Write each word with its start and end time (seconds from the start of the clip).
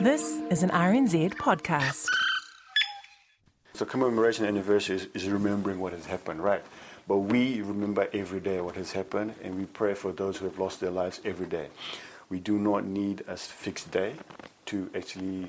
This 0.00 0.40
is 0.50 0.64
an 0.64 0.70
RNZ 0.70 1.34
podcast. 1.34 2.06
So 3.74 3.84
commemoration 3.84 4.44
anniversary 4.44 4.96
is, 4.96 5.06
is 5.14 5.28
remembering 5.28 5.78
what 5.78 5.92
has 5.92 6.04
happened, 6.06 6.42
right? 6.42 6.62
But 7.06 7.18
we 7.18 7.62
remember 7.62 8.08
every 8.12 8.40
day 8.40 8.60
what 8.60 8.74
has 8.74 8.90
happened, 8.90 9.34
and 9.42 9.56
we 9.56 9.66
pray 9.66 9.94
for 9.94 10.10
those 10.10 10.38
who 10.38 10.46
have 10.46 10.58
lost 10.58 10.80
their 10.80 10.90
lives 10.90 11.20
every 11.24 11.46
day. 11.46 11.68
We 12.28 12.40
do 12.40 12.58
not 12.58 12.84
need 12.84 13.22
a 13.28 13.36
fixed 13.36 13.92
day 13.92 14.14
to 14.66 14.90
actually 14.96 15.48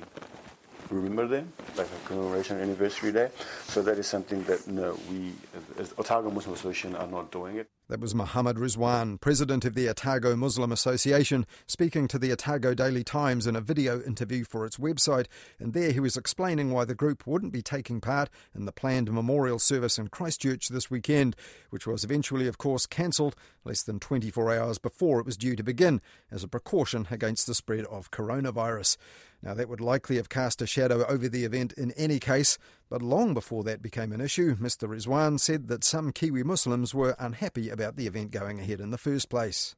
remember 0.90 1.26
them, 1.26 1.52
like 1.76 1.88
a 1.88 2.08
commemoration 2.08 2.60
anniversary 2.60 3.10
day. 3.10 3.30
So 3.66 3.82
that 3.82 3.98
is 3.98 4.06
something 4.06 4.44
that 4.44 4.68
no, 4.68 4.96
we 5.10 5.32
as 5.78 5.92
Otago 5.98 6.30
Muslim 6.30 6.54
Association 6.54 6.94
are 6.94 7.08
not 7.08 7.32
doing 7.32 7.56
it. 7.56 7.68
That 7.88 8.00
was 8.00 8.16
Muhammad 8.16 8.56
Rizwan, 8.56 9.20
president 9.20 9.64
of 9.64 9.74
the 9.74 9.88
Otago 9.88 10.34
Muslim 10.34 10.72
Association, 10.72 11.46
speaking 11.68 12.08
to 12.08 12.18
the 12.18 12.32
Otago 12.32 12.74
Daily 12.74 13.04
Times 13.04 13.46
in 13.46 13.54
a 13.54 13.60
video 13.60 14.02
interview 14.02 14.42
for 14.42 14.66
its 14.66 14.76
website. 14.76 15.26
And 15.60 15.72
there 15.72 15.92
he 15.92 16.00
was 16.00 16.16
explaining 16.16 16.72
why 16.72 16.84
the 16.84 16.96
group 16.96 17.28
wouldn't 17.28 17.52
be 17.52 17.62
taking 17.62 18.00
part 18.00 18.28
in 18.56 18.64
the 18.64 18.72
planned 18.72 19.12
memorial 19.12 19.60
service 19.60 19.98
in 19.98 20.08
Christchurch 20.08 20.68
this 20.68 20.90
weekend, 20.90 21.36
which 21.70 21.86
was 21.86 22.02
eventually, 22.02 22.48
of 22.48 22.58
course, 22.58 22.86
cancelled 22.86 23.36
less 23.64 23.84
than 23.84 24.00
24 24.00 24.52
hours 24.52 24.78
before 24.78 25.20
it 25.20 25.26
was 25.26 25.36
due 25.36 25.54
to 25.54 25.62
begin 25.62 26.00
as 26.28 26.42
a 26.42 26.48
precaution 26.48 27.06
against 27.08 27.46
the 27.46 27.54
spread 27.54 27.84
of 27.84 28.10
coronavirus. 28.10 28.96
Now, 29.42 29.54
that 29.54 29.68
would 29.68 29.80
likely 29.80 30.16
have 30.16 30.28
cast 30.28 30.62
a 30.62 30.66
shadow 30.66 31.04
over 31.06 31.28
the 31.28 31.44
event 31.44 31.72
in 31.74 31.92
any 31.92 32.18
case, 32.18 32.58
but 32.88 33.02
long 33.02 33.34
before 33.34 33.62
that 33.64 33.82
became 33.82 34.12
an 34.12 34.20
issue, 34.20 34.56
Mr. 34.56 34.88
Rizwan 34.88 35.38
said 35.38 35.68
that 35.68 35.84
some 35.84 36.12
Kiwi 36.12 36.42
Muslims 36.42 36.94
were 36.94 37.16
unhappy 37.18 37.70
about 37.70 37.96
the 37.96 38.06
event 38.06 38.30
going 38.30 38.58
ahead 38.60 38.80
in 38.80 38.90
the 38.90 38.98
first 38.98 39.28
place. 39.28 39.76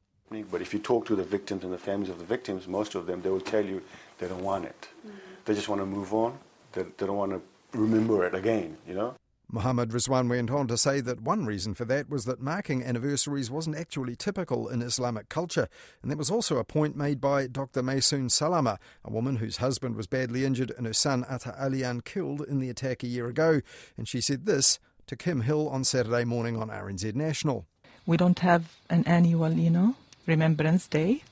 But 0.51 0.61
if 0.61 0.73
you 0.73 0.79
talk 0.79 1.05
to 1.07 1.15
the 1.15 1.23
victims 1.23 1.63
and 1.63 1.73
the 1.73 1.77
families 1.77 2.09
of 2.09 2.19
the 2.19 2.25
victims, 2.25 2.67
most 2.67 2.93
of 2.95 3.07
them, 3.07 3.21
they 3.21 3.29
will 3.29 3.41
tell 3.41 3.65
you 3.65 3.81
they 4.19 4.27
don't 4.27 4.43
want 4.43 4.65
it. 4.65 4.87
Mm. 5.05 5.11
They 5.45 5.55
just 5.55 5.69
want 5.69 5.81
to 5.81 5.85
move 5.87 6.13
on. 6.13 6.37
They, 6.73 6.83
they 6.83 7.07
don't 7.07 7.17
want 7.17 7.31
to 7.31 7.41
remember 7.77 8.25
it 8.25 8.35
again, 8.35 8.77
you 8.87 8.93
know? 8.93 9.15
Muhammad 9.51 9.89
Rizwan 9.89 10.29
went 10.29 10.51
on 10.51 10.67
to 10.67 10.77
say 10.77 11.01
that 11.01 11.21
one 11.21 11.43
reason 11.45 11.73
for 11.73 11.83
that 11.85 12.07
was 12.07 12.25
that 12.25 12.39
marking 12.39 12.83
anniversaries 12.83 13.49
wasn't 13.49 13.77
actually 13.77 14.15
typical 14.15 14.67
in 14.67 14.83
Islamic 14.83 15.27
culture, 15.27 15.67
and 16.03 16.11
that 16.11 16.19
was 16.19 16.29
also 16.29 16.57
a 16.57 16.63
point 16.63 16.95
made 16.95 17.19
by 17.19 17.47
Dr. 17.47 17.81
Maysoon 17.81 18.29
Salama, 18.29 18.77
a 19.03 19.11
woman 19.11 19.37
whose 19.37 19.57
husband 19.57 19.95
was 19.95 20.05
badly 20.05 20.45
injured 20.45 20.71
and 20.77 20.85
her 20.85 20.93
son 20.93 21.25
Atta 21.27 21.55
Elayyan 21.59 22.03
killed 22.05 22.41
in 22.41 22.59
the 22.59 22.69
attack 22.69 23.01
a 23.01 23.07
year 23.07 23.27
ago. 23.27 23.61
And 23.97 24.07
she 24.07 24.21
said 24.21 24.45
this 24.45 24.77
to 25.07 25.15
Kim 25.15 25.41
Hill 25.41 25.67
on 25.67 25.83
Saturday 25.83 26.25
morning 26.25 26.55
on 26.55 26.69
RNZ 26.69 27.15
National. 27.15 27.65
We 28.05 28.17
don't 28.17 28.39
have 28.39 28.75
an 28.91 29.03
annual, 29.05 29.53
you 29.53 29.71
know, 29.71 29.95
Remembrance 30.27 30.87
Day. 30.87 31.23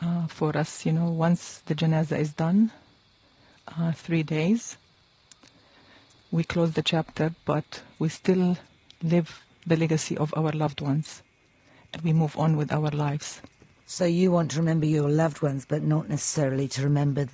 Uh, 0.00 0.28
for 0.28 0.56
us, 0.56 0.86
you 0.86 0.92
know, 0.92 1.10
once 1.10 1.62
the 1.66 1.74
janaza 1.74 2.18
is 2.18 2.34
done, 2.34 2.70
uh, 3.66 3.90
three 3.92 4.22
days 4.22 4.76
we 6.30 6.44
close 6.44 6.72
the 6.72 6.82
chapter, 6.82 7.34
but 7.44 7.82
we 7.98 8.08
still 8.08 8.58
live 9.02 9.42
the 9.66 9.76
legacy 9.76 10.16
of 10.16 10.32
our 10.36 10.52
loved 10.52 10.80
ones 10.80 11.22
and 11.92 12.02
we 12.02 12.12
move 12.12 12.36
on 12.38 12.56
with 12.56 12.72
our 12.72 12.90
lives. 12.90 13.40
So 13.86 14.04
you 14.04 14.32
want 14.32 14.50
to 14.52 14.58
remember 14.58 14.86
your 14.86 15.08
loved 15.08 15.42
ones, 15.42 15.64
but 15.64 15.82
not 15.82 16.08
necessarily 16.08 16.68
to 16.68 16.82
remember 16.82 17.28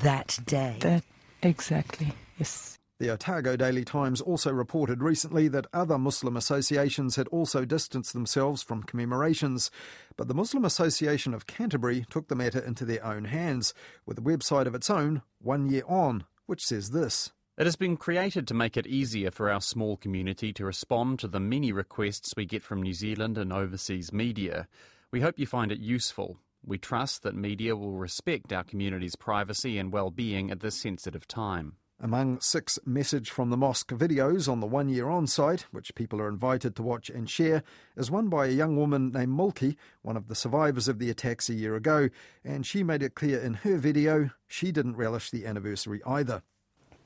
that 0.00 0.38
day? 0.46 0.76
That, 0.80 1.04
exactly, 1.42 2.12
yes. 2.38 2.78
The 2.98 3.10
Otago 3.10 3.56
Daily 3.56 3.84
Times 3.84 4.20
also 4.20 4.52
reported 4.52 5.02
recently 5.02 5.48
that 5.48 5.66
other 5.72 5.98
Muslim 5.98 6.36
associations 6.36 7.16
had 7.16 7.28
also 7.28 7.64
distanced 7.64 8.12
themselves 8.12 8.62
from 8.62 8.82
commemorations, 8.82 9.70
but 10.16 10.28
the 10.28 10.34
Muslim 10.34 10.64
Association 10.64 11.32
of 11.32 11.46
Canterbury 11.46 12.04
took 12.10 12.28
the 12.28 12.34
matter 12.34 12.58
into 12.60 12.84
their 12.84 13.04
own 13.04 13.24
hands 13.24 13.72
with 14.04 14.18
a 14.18 14.22
website 14.22 14.66
of 14.66 14.74
its 14.74 14.90
own, 14.90 15.22
One 15.40 15.70
Year 15.70 15.84
On, 15.86 16.24
which 16.46 16.64
says 16.64 16.90
this. 16.90 17.30
It 17.60 17.66
has 17.66 17.76
been 17.76 17.98
created 17.98 18.48
to 18.48 18.54
make 18.54 18.78
it 18.78 18.86
easier 18.86 19.30
for 19.30 19.50
our 19.50 19.60
small 19.60 19.98
community 19.98 20.50
to 20.54 20.64
respond 20.64 21.18
to 21.18 21.28
the 21.28 21.38
many 21.38 21.72
requests 21.72 22.32
we 22.34 22.46
get 22.46 22.62
from 22.62 22.80
New 22.80 22.94
Zealand 22.94 23.36
and 23.36 23.52
overseas 23.52 24.14
media. 24.14 24.66
We 25.10 25.20
hope 25.20 25.38
you 25.38 25.44
find 25.44 25.70
it 25.70 25.78
useful. 25.78 26.38
We 26.64 26.78
trust 26.78 27.22
that 27.22 27.34
media 27.34 27.76
will 27.76 27.92
respect 27.92 28.50
our 28.50 28.64
community's 28.64 29.14
privacy 29.14 29.76
and 29.76 29.92
well-being 29.92 30.50
at 30.50 30.60
this 30.60 30.74
sensitive 30.74 31.28
time. 31.28 31.74
Among 32.00 32.40
six 32.40 32.78
Message 32.86 33.28
from 33.28 33.50
the 33.50 33.58
Mosque 33.58 33.90
videos 33.90 34.50
on 34.50 34.60
the 34.60 34.66
One 34.66 34.88
Year 34.88 35.10
On 35.10 35.26
site, 35.26 35.66
which 35.70 35.94
people 35.94 36.18
are 36.18 36.30
invited 36.30 36.74
to 36.76 36.82
watch 36.82 37.10
and 37.10 37.28
share, 37.28 37.62
is 37.94 38.10
one 38.10 38.30
by 38.30 38.46
a 38.46 38.52
young 38.52 38.78
woman 38.78 39.12
named 39.12 39.38
Mulki, 39.38 39.76
one 40.00 40.16
of 40.16 40.28
the 40.28 40.34
survivors 40.34 40.88
of 40.88 40.98
the 40.98 41.10
attacks 41.10 41.50
a 41.50 41.54
year 41.54 41.76
ago, 41.76 42.08
and 42.42 42.64
she 42.64 42.82
made 42.82 43.02
it 43.02 43.14
clear 43.14 43.38
in 43.38 43.52
her 43.52 43.76
video 43.76 44.30
she 44.46 44.72
didn't 44.72 44.96
relish 44.96 45.30
the 45.30 45.44
anniversary 45.44 46.00
either 46.06 46.42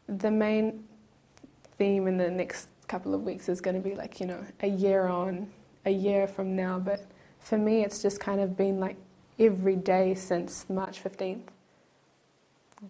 the 0.08 0.30
main 0.30 0.84
theme 1.78 2.06
in 2.06 2.16
the 2.16 2.30
next 2.30 2.68
couple 2.88 3.14
of 3.14 3.22
weeks 3.22 3.48
is 3.48 3.60
going 3.60 3.74
to 3.74 3.86
be 3.86 3.94
like, 3.94 4.20
you 4.20 4.26
know, 4.26 4.44
a 4.60 4.68
year 4.68 5.06
on, 5.06 5.48
a 5.84 5.90
year 5.90 6.26
from 6.26 6.54
now. 6.54 6.78
But 6.78 7.04
for 7.40 7.58
me, 7.58 7.84
it's 7.84 8.02
just 8.02 8.20
kind 8.20 8.40
of 8.40 8.56
been 8.56 8.80
like 8.80 8.96
every 9.38 9.76
day 9.76 10.14
since 10.14 10.68
March 10.68 11.02
15th, 11.02 11.42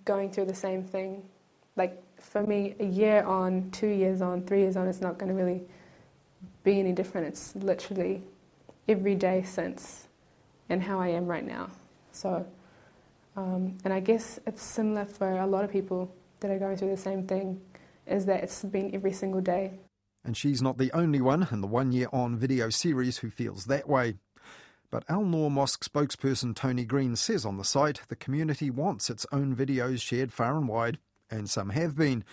going 0.04 0.30
through 0.30 0.46
the 0.46 0.54
same 0.54 0.82
thing. 0.82 1.22
Like 1.76 2.02
for 2.20 2.42
me, 2.42 2.74
a 2.80 2.84
year 2.84 3.22
on, 3.22 3.70
two 3.70 3.88
years 3.88 4.20
on, 4.22 4.42
three 4.42 4.60
years 4.60 4.76
on, 4.76 4.88
it's 4.88 5.00
not 5.00 5.18
going 5.18 5.30
to 5.30 5.34
really 5.34 5.62
be 6.62 6.78
any 6.78 6.92
different. 6.92 7.26
It's 7.28 7.54
literally 7.56 8.22
every 8.88 9.14
day 9.14 9.42
since 9.42 10.08
and 10.68 10.82
how 10.82 11.00
I 11.00 11.08
am 11.08 11.26
right 11.26 11.46
now. 11.46 11.70
So, 12.12 12.46
um, 13.36 13.76
and 13.84 13.92
I 13.92 14.00
guess 14.00 14.38
it's 14.46 14.62
similar 14.62 15.04
for 15.04 15.38
a 15.38 15.46
lot 15.46 15.64
of 15.64 15.70
people 15.70 16.10
that 16.44 16.52
are 16.52 16.58
going 16.58 16.76
through 16.76 16.90
the 16.90 16.96
same 16.96 17.26
thing 17.26 17.58
is 18.06 18.26
that 18.26 18.44
it's 18.44 18.62
been 18.62 18.94
every 18.94 19.12
single 19.12 19.40
day. 19.40 19.72
And 20.22 20.36
she's 20.36 20.60
not 20.60 20.76
the 20.76 20.92
only 20.92 21.22
one 21.22 21.48
in 21.50 21.62
the 21.62 21.66
One 21.66 21.90
Year 21.90 22.08
On 22.12 22.36
video 22.36 22.68
series 22.68 23.18
who 23.18 23.30
feels 23.30 23.64
that 23.64 23.88
way. 23.88 24.16
But 24.90 25.04
Al 25.08 25.24
Noor 25.24 25.50
Mosque 25.50 25.82
spokesperson 25.82 26.54
Tony 26.54 26.84
Green 26.84 27.16
says 27.16 27.46
on 27.46 27.56
the 27.56 27.64
site 27.64 28.02
the 28.08 28.16
community 28.16 28.68
wants 28.68 29.08
its 29.08 29.24
own 29.32 29.56
videos 29.56 30.02
shared 30.02 30.34
far 30.34 30.58
and 30.58 30.68
wide, 30.68 30.98
and 31.30 31.48
some 31.48 31.70
have 31.70 31.96
been. 31.96 32.24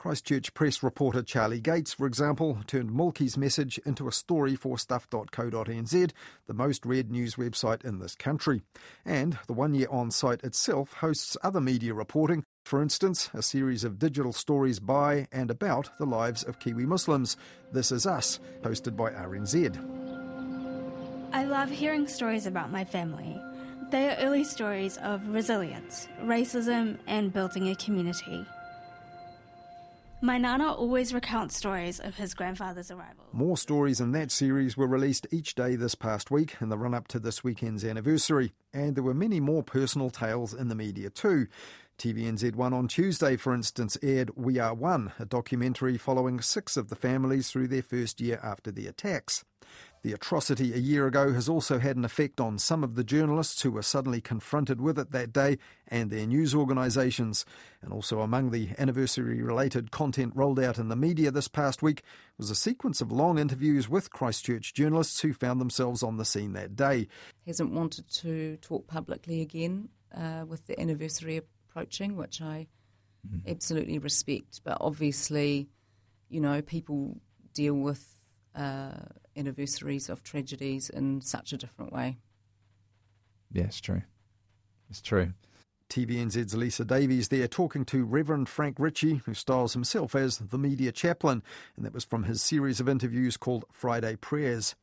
Christchurch 0.00 0.54
Press 0.54 0.82
reporter 0.82 1.22
Charlie 1.22 1.60
Gates, 1.60 1.92
for 1.92 2.06
example, 2.06 2.60
turned 2.66 2.88
Mulki's 2.88 3.36
message 3.36 3.78
into 3.84 4.08
a 4.08 4.12
story 4.12 4.56
for 4.56 4.78
stuff.co.nz, 4.78 6.10
the 6.46 6.54
most 6.54 6.86
read 6.86 7.10
news 7.10 7.34
website 7.34 7.84
in 7.84 7.98
this 7.98 8.14
country. 8.14 8.62
And 9.04 9.38
the 9.46 9.52
one 9.52 9.74
year 9.74 9.88
on 9.90 10.10
site 10.10 10.42
itself 10.42 10.94
hosts 10.94 11.36
other 11.42 11.60
media 11.60 11.92
reporting, 11.92 12.44
for 12.64 12.80
instance, 12.80 13.28
a 13.34 13.42
series 13.42 13.84
of 13.84 13.98
digital 13.98 14.32
stories 14.32 14.80
by 14.80 15.28
and 15.32 15.50
about 15.50 15.90
the 15.98 16.06
lives 16.06 16.44
of 16.44 16.60
Kiwi 16.60 16.86
Muslims. 16.86 17.36
This 17.70 17.92
is 17.92 18.06
Us, 18.06 18.40
hosted 18.62 18.96
by 18.96 19.10
RNZ. 19.10 19.76
I 21.34 21.44
love 21.44 21.68
hearing 21.68 22.08
stories 22.08 22.46
about 22.46 22.72
my 22.72 22.86
family. 22.86 23.38
They 23.90 24.08
are 24.08 24.16
early 24.16 24.44
stories 24.44 24.96
of 25.02 25.28
resilience, 25.28 26.08
racism, 26.22 26.96
and 27.06 27.34
building 27.34 27.68
a 27.68 27.74
community. 27.74 28.46
My 30.22 30.36
Nana 30.36 30.74
always 30.74 31.14
recounts 31.14 31.56
stories 31.56 31.98
of 31.98 32.16
his 32.16 32.34
grandfather's 32.34 32.90
arrival. 32.90 33.24
More 33.32 33.56
stories 33.56 34.02
in 34.02 34.12
that 34.12 34.30
series 34.30 34.76
were 34.76 34.86
released 34.86 35.26
each 35.30 35.54
day 35.54 35.76
this 35.76 35.94
past 35.94 36.30
week 36.30 36.56
in 36.60 36.68
the 36.68 36.76
run 36.76 36.92
up 36.92 37.08
to 37.08 37.18
this 37.18 37.42
weekend's 37.42 37.86
anniversary. 37.86 38.52
And 38.74 38.94
there 38.94 39.02
were 39.02 39.14
many 39.14 39.40
more 39.40 39.62
personal 39.62 40.10
tales 40.10 40.52
in 40.52 40.68
the 40.68 40.74
media 40.74 41.08
too. 41.08 41.46
TVNZ1 41.96 42.72
on 42.72 42.86
Tuesday, 42.86 43.38
for 43.38 43.54
instance, 43.54 43.96
aired 44.02 44.32
We 44.36 44.58
Are 44.58 44.74
One, 44.74 45.12
a 45.18 45.24
documentary 45.24 45.96
following 45.96 46.42
six 46.42 46.76
of 46.76 46.90
the 46.90 46.96
families 46.96 47.50
through 47.50 47.68
their 47.68 47.82
first 47.82 48.20
year 48.20 48.38
after 48.42 48.70
the 48.70 48.88
attacks. 48.88 49.46
The 50.02 50.14
atrocity 50.14 50.72
a 50.72 50.78
year 50.78 51.06
ago 51.06 51.34
has 51.34 51.46
also 51.46 51.78
had 51.78 51.96
an 51.96 52.06
effect 52.06 52.40
on 52.40 52.58
some 52.58 52.82
of 52.82 52.94
the 52.94 53.04
journalists 53.04 53.60
who 53.60 53.70
were 53.70 53.82
suddenly 53.82 54.22
confronted 54.22 54.80
with 54.80 54.98
it 54.98 55.10
that 55.12 55.30
day 55.30 55.58
and 55.88 56.10
their 56.10 56.26
news 56.26 56.54
organisations. 56.54 57.44
And 57.82 57.92
also 57.92 58.20
among 58.20 58.50
the 58.50 58.70
anniversary 58.78 59.42
related 59.42 59.90
content 59.90 60.32
rolled 60.34 60.58
out 60.58 60.78
in 60.78 60.88
the 60.88 60.96
media 60.96 61.30
this 61.30 61.48
past 61.48 61.82
week 61.82 62.02
was 62.38 62.48
a 62.48 62.54
sequence 62.54 63.02
of 63.02 63.12
long 63.12 63.38
interviews 63.38 63.90
with 63.90 64.10
Christchurch 64.10 64.72
journalists 64.72 65.20
who 65.20 65.34
found 65.34 65.60
themselves 65.60 66.02
on 66.02 66.16
the 66.16 66.24
scene 66.24 66.54
that 66.54 66.74
day. 66.74 67.06
Hasn't 67.46 67.72
wanted 67.72 68.08
to 68.08 68.56
talk 68.58 68.86
publicly 68.86 69.42
again 69.42 69.90
uh, 70.16 70.44
with 70.48 70.66
the 70.66 70.80
anniversary 70.80 71.36
approaching, 71.36 72.16
which 72.16 72.40
I 72.40 72.68
mm. 73.28 73.46
absolutely 73.46 73.98
respect. 73.98 74.62
But 74.64 74.78
obviously, 74.80 75.68
you 76.30 76.40
know, 76.40 76.62
people 76.62 77.20
deal 77.52 77.74
with 77.74 78.06
uh, 78.54 78.92
anniversaries 79.40 80.08
of 80.08 80.22
tragedies 80.22 80.88
in 80.90 81.20
such 81.22 81.52
a 81.52 81.56
different 81.56 81.92
way. 81.92 82.18
Yeah, 83.50 83.64
it's 83.64 83.80
true. 83.80 84.02
It's 84.88 85.00
true. 85.00 85.32
TVNZ's 85.90 86.54
Lisa 86.54 86.84
Davies 86.84 87.28
there 87.28 87.48
talking 87.48 87.84
to 87.86 88.04
Reverend 88.04 88.48
Frank 88.48 88.76
Ritchie, 88.78 89.22
who 89.26 89.34
styles 89.34 89.72
himself 89.72 90.14
as 90.14 90.38
the 90.38 90.56
media 90.56 90.92
chaplain, 90.92 91.42
and 91.76 91.84
that 91.84 91.92
was 91.92 92.04
from 92.04 92.24
his 92.24 92.40
series 92.40 92.78
of 92.78 92.88
interviews 92.88 93.36
called 93.36 93.64
Friday 93.72 94.16
Prayers. 94.16 94.76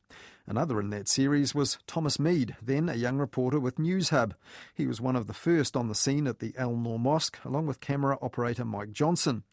Another 0.46 0.78
in 0.80 0.90
that 0.90 1.08
series 1.08 1.54
was 1.54 1.78
Thomas 1.86 2.18
Mead, 2.18 2.56
then 2.62 2.88
a 2.88 2.94
young 2.94 3.16
reporter 3.16 3.58
with 3.58 3.76
Newshub. 3.76 4.32
He 4.74 4.86
was 4.86 5.00
one 5.00 5.16
of 5.16 5.26
the 5.26 5.34
first 5.34 5.76
on 5.76 5.88
the 5.88 5.94
scene 5.94 6.26
at 6.26 6.38
the 6.38 6.54
Al 6.58 6.76
Noor 6.76 6.98
Mosque, 6.98 7.38
along 7.44 7.66
with 7.66 7.80
camera 7.80 8.18
operator 8.22 8.64
Mike 8.64 8.92
Johnson. 8.92 9.44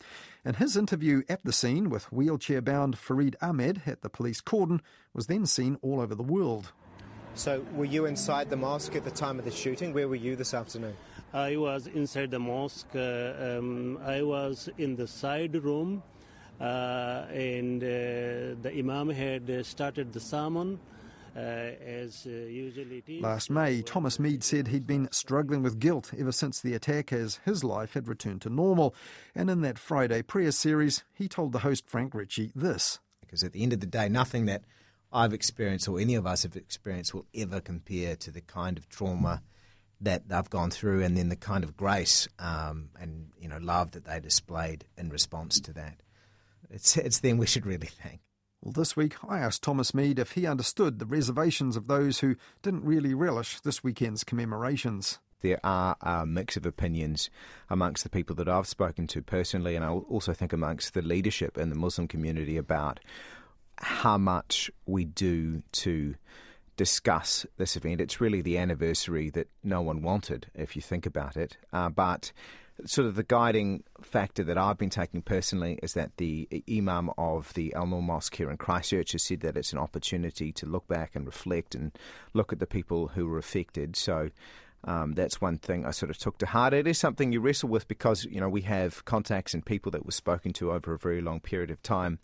And 0.43 0.57
his 0.57 0.77
interview 0.77 1.23
at 1.29 1.43
the 1.43 1.53
scene 1.53 1.89
with 1.89 2.11
wheelchair 2.11 2.61
bound 2.61 2.97
Farid 2.97 3.35
Ahmed 3.41 3.81
at 3.85 4.01
the 4.01 4.09
police 4.09 4.41
cordon 4.41 4.81
was 5.13 5.27
then 5.27 5.45
seen 5.45 5.77
all 5.81 6.01
over 6.01 6.15
the 6.15 6.23
world. 6.23 6.71
So, 7.33 7.65
were 7.73 7.83
you 7.83 8.05
inside 8.05 8.49
the 8.49 8.55
mosque 8.55 8.95
at 8.95 9.03
the 9.03 9.11
time 9.11 9.39
of 9.39 9.43
the 9.43 9.51
shooting? 9.51 9.91
Where 9.91 10.07
were 10.07 10.15
you 10.15 10.37
this 10.37 10.53
afternoon? 10.53 10.95
I 11.35 11.57
was 11.57 11.87
inside 11.87 12.31
the 12.31 12.39
mosque. 12.39 12.95
Uh, 12.95 13.33
um, 13.57 13.99
I 14.05 14.21
was 14.21 14.69
in 14.77 14.95
the 14.95 15.05
side 15.05 15.61
room, 15.61 16.01
uh, 16.61 17.25
and 17.29 17.83
uh, 17.83 18.55
the 18.61 18.71
Imam 18.73 19.09
had 19.09 19.65
started 19.65 20.13
the 20.13 20.21
sermon. 20.21 20.79
Uh, 21.35 21.75
as 21.85 22.25
uh, 22.25 22.29
usually 22.29 22.99
it 23.05 23.09
is. 23.11 23.21
Last 23.21 23.49
May, 23.49 23.81
Thomas 23.81 24.17
Mead 24.17 24.41
said 24.41 24.69
he'd 24.69 24.87
been 24.87 25.09
struggling 25.11 25.61
with 25.61 25.79
guilt 25.79 26.13
ever 26.17 26.31
since 26.31 26.61
the 26.61 26.73
attack 26.73 27.11
as 27.11 27.41
his 27.43 27.61
life 27.61 27.93
had 27.95 28.07
returned 28.07 28.41
to 28.43 28.49
normal. 28.49 28.95
And 29.35 29.49
in 29.49 29.59
that 29.59 29.77
Friday 29.77 30.21
prayer 30.21 30.51
series, 30.51 31.03
he 31.13 31.27
told 31.27 31.51
the 31.51 31.59
host 31.59 31.89
Frank 31.89 32.15
Ritchie 32.15 32.53
this. 32.55 32.99
Because 33.19 33.43
at 33.43 33.51
the 33.51 33.63
end 33.63 33.73
of 33.73 33.81
the 33.81 33.85
day, 33.85 34.07
nothing 34.07 34.45
that 34.45 34.63
I've 35.11 35.33
experienced 35.33 35.89
or 35.89 35.99
any 35.99 36.15
of 36.15 36.25
us 36.25 36.43
have 36.43 36.55
experienced 36.55 37.13
will 37.13 37.25
ever 37.35 37.59
compare 37.59 38.15
to 38.15 38.31
the 38.31 38.39
kind 38.39 38.77
of 38.77 38.87
trauma 38.87 39.41
that 40.01 40.27
they've 40.29 40.49
gone 40.49 40.71
through, 40.71 41.03
and 41.03 41.17
then 41.17 41.29
the 41.29 41.35
kind 41.35 41.63
of 41.63 41.77
grace 41.77 42.27
um, 42.39 42.89
and 42.99 43.29
you 43.39 43.47
know 43.47 43.57
love 43.57 43.91
that 43.91 44.05
they 44.05 44.19
displayed 44.19 44.85
in 44.97 45.09
response 45.09 45.59
to 45.61 45.73
that. 45.73 46.01
It's 46.69 46.97
it's 46.97 47.19
them 47.19 47.37
we 47.37 47.47
should 47.47 47.65
really 47.65 47.87
thank. 47.87 48.21
Well, 48.61 48.73
this 48.73 48.97
week 48.97 49.15
I 49.27 49.39
asked 49.39 49.61
Thomas 49.61 49.93
Mead 49.93 50.17
if 50.17 50.31
he 50.31 50.47
understood 50.47 50.97
the 50.97 51.05
reservations 51.05 51.77
of 51.77 51.87
those 51.87 52.19
who 52.19 52.35
didn't 52.63 52.83
really 52.83 53.13
relish 53.13 53.59
this 53.59 53.83
weekend's 53.83 54.23
commemorations. 54.23 55.19
There 55.41 55.59
are 55.63 55.95
a 56.01 56.25
mix 56.25 56.57
of 56.57 56.65
opinions 56.65 57.29
amongst 57.69 58.03
the 58.03 58.09
people 58.09 58.35
that 58.37 58.49
I've 58.49 58.67
spoken 58.67 59.05
to 59.07 59.21
personally, 59.21 59.75
and 59.75 59.85
I 59.85 59.89
also 59.89 60.33
think 60.33 60.51
amongst 60.51 60.95
the 60.95 61.03
leadership 61.03 61.57
in 61.57 61.69
the 61.69 61.75
Muslim 61.75 62.07
community 62.07 62.57
about 62.57 62.99
how 63.77 64.17
much 64.17 64.71
we 64.85 65.05
do 65.05 65.61
to 65.73 66.15
discuss 66.75 67.45
this 67.57 67.75
event. 67.75 68.01
It's 68.01 68.21
really 68.21 68.41
the 68.41 68.57
anniversary 68.57 69.29
that 69.31 69.47
no 69.63 69.81
one 69.81 70.01
wanted, 70.01 70.47
if 70.53 70.75
you 70.75 70.81
think 70.81 71.05
about 71.05 71.37
it. 71.37 71.57
Uh, 71.71 71.89
but 71.89 72.31
sort 72.85 73.07
of 73.07 73.15
the 73.15 73.23
guiding 73.23 73.83
factor 74.01 74.43
that 74.43 74.57
I've 74.57 74.77
been 74.77 74.89
taking 74.89 75.21
personally 75.21 75.79
is 75.81 75.93
that 75.93 76.17
the 76.17 76.47
Imam 76.69 77.09
of 77.17 77.53
the 77.53 77.73
Al 77.73 77.87
Noor 77.87 78.01
Mosque 78.01 78.35
here 78.35 78.51
in 78.51 78.57
Christchurch 78.57 79.13
has 79.13 79.23
said 79.23 79.39
that 79.41 79.55
it's 79.55 79.71
an 79.71 79.79
opportunity 79.79 80.51
to 80.53 80.65
look 80.65 80.87
back 80.87 81.15
and 81.15 81.25
reflect 81.25 81.75
and 81.75 81.91
look 82.33 82.51
at 82.51 82.59
the 82.59 82.67
people 82.67 83.09
who 83.09 83.27
were 83.27 83.37
affected. 83.37 83.95
So 83.95 84.29
um, 84.83 85.13
that's 85.13 85.41
one 85.41 85.57
thing 85.57 85.85
I 85.85 85.91
sort 85.91 86.09
of 86.09 86.17
took 86.17 86.37
to 86.39 86.45
heart. 86.45 86.73
It 86.73 86.87
is 86.87 86.97
something 86.97 87.31
you 87.31 87.39
wrestle 87.39 87.69
with 87.69 87.87
because 87.87 88.25
you 88.25 88.39
know 88.39 88.49
we 88.49 88.61
have 88.61 89.05
contacts 89.05 89.53
and 89.53 89.65
people 89.65 89.91
that 89.93 90.05
were 90.05 90.11
spoken 90.11 90.53
to 90.53 90.71
over 90.71 90.93
a 90.93 90.99
very 90.99 91.21
long 91.21 91.39
period 91.39 91.71
of 91.71 91.81
time 91.81 92.19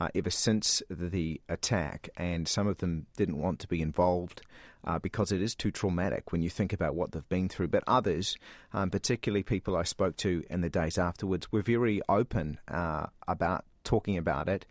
uh, 0.00 0.08
ever 0.14 0.30
since 0.30 0.82
the 0.88 1.40
attack, 1.48 2.08
and 2.16 2.48
some 2.48 2.66
of 2.66 2.78
them 2.78 3.06
didn't 3.16 3.38
want 3.38 3.58
to 3.60 3.68
be 3.68 3.82
involved. 3.82 4.42
Uh, 4.82 4.98
because 4.98 5.30
it 5.30 5.42
is 5.42 5.54
too 5.54 5.70
traumatic 5.70 6.32
when 6.32 6.40
you 6.40 6.48
think 6.48 6.72
about 6.72 6.94
what 6.94 7.12
they've 7.12 7.28
been 7.28 7.50
through. 7.50 7.68
But 7.68 7.84
others, 7.86 8.34
um, 8.72 8.88
particularly 8.88 9.42
people 9.42 9.76
I 9.76 9.82
spoke 9.82 10.16
to 10.18 10.42
in 10.48 10.62
the 10.62 10.70
days 10.70 10.96
afterwards, 10.96 11.52
were 11.52 11.60
very 11.60 12.00
open 12.08 12.58
uh, 12.66 13.08
about 13.28 13.66
talking 13.84 14.16
about 14.16 14.48
it. 14.48 14.64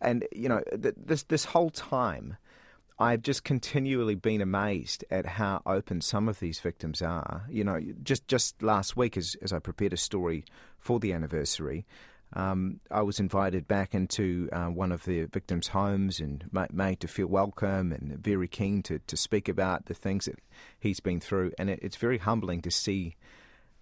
And 0.00 0.24
you 0.30 0.48
know, 0.48 0.62
th- 0.80 0.94
this 0.96 1.24
this 1.24 1.46
whole 1.46 1.70
time, 1.70 2.36
I've 2.98 3.22
just 3.22 3.44
continually 3.44 4.14
been 4.14 4.40
amazed 4.40 5.04
at 5.10 5.26
how 5.26 5.62
open 5.66 6.00
some 6.00 6.28
of 6.28 6.38
these 6.38 6.60
victims 6.60 7.02
are. 7.02 7.44
You 7.50 7.64
know, 7.64 7.80
just 8.02 8.28
just 8.28 8.62
last 8.62 8.96
week, 8.96 9.16
as 9.16 9.36
as 9.42 9.52
I 9.52 9.58
prepared 9.58 9.92
a 9.92 9.96
story 9.96 10.44
for 10.78 11.00
the 11.00 11.12
anniversary, 11.12 11.86
um, 12.32 12.80
I 12.90 13.02
was 13.02 13.20
invited 13.20 13.68
back 13.68 13.94
into 13.94 14.48
uh, 14.52 14.66
one 14.66 14.92
of 14.92 15.04
the 15.04 15.24
victims' 15.24 15.68
homes 15.68 16.20
and 16.20 16.44
made 16.72 17.00
to 17.00 17.08
feel 17.08 17.28
welcome 17.28 17.92
and 17.92 18.18
very 18.18 18.48
keen 18.48 18.82
to, 18.84 18.98
to 18.98 19.16
speak 19.16 19.48
about 19.48 19.86
the 19.86 19.94
things 19.94 20.26
that 20.26 20.38
he's 20.78 21.00
been 21.00 21.20
through. 21.20 21.52
And 21.58 21.70
it, 21.70 21.78
it's 21.82 21.96
very 21.96 22.18
humbling 22.18 22.62
to 22.62 22.70
see 22.70 23.16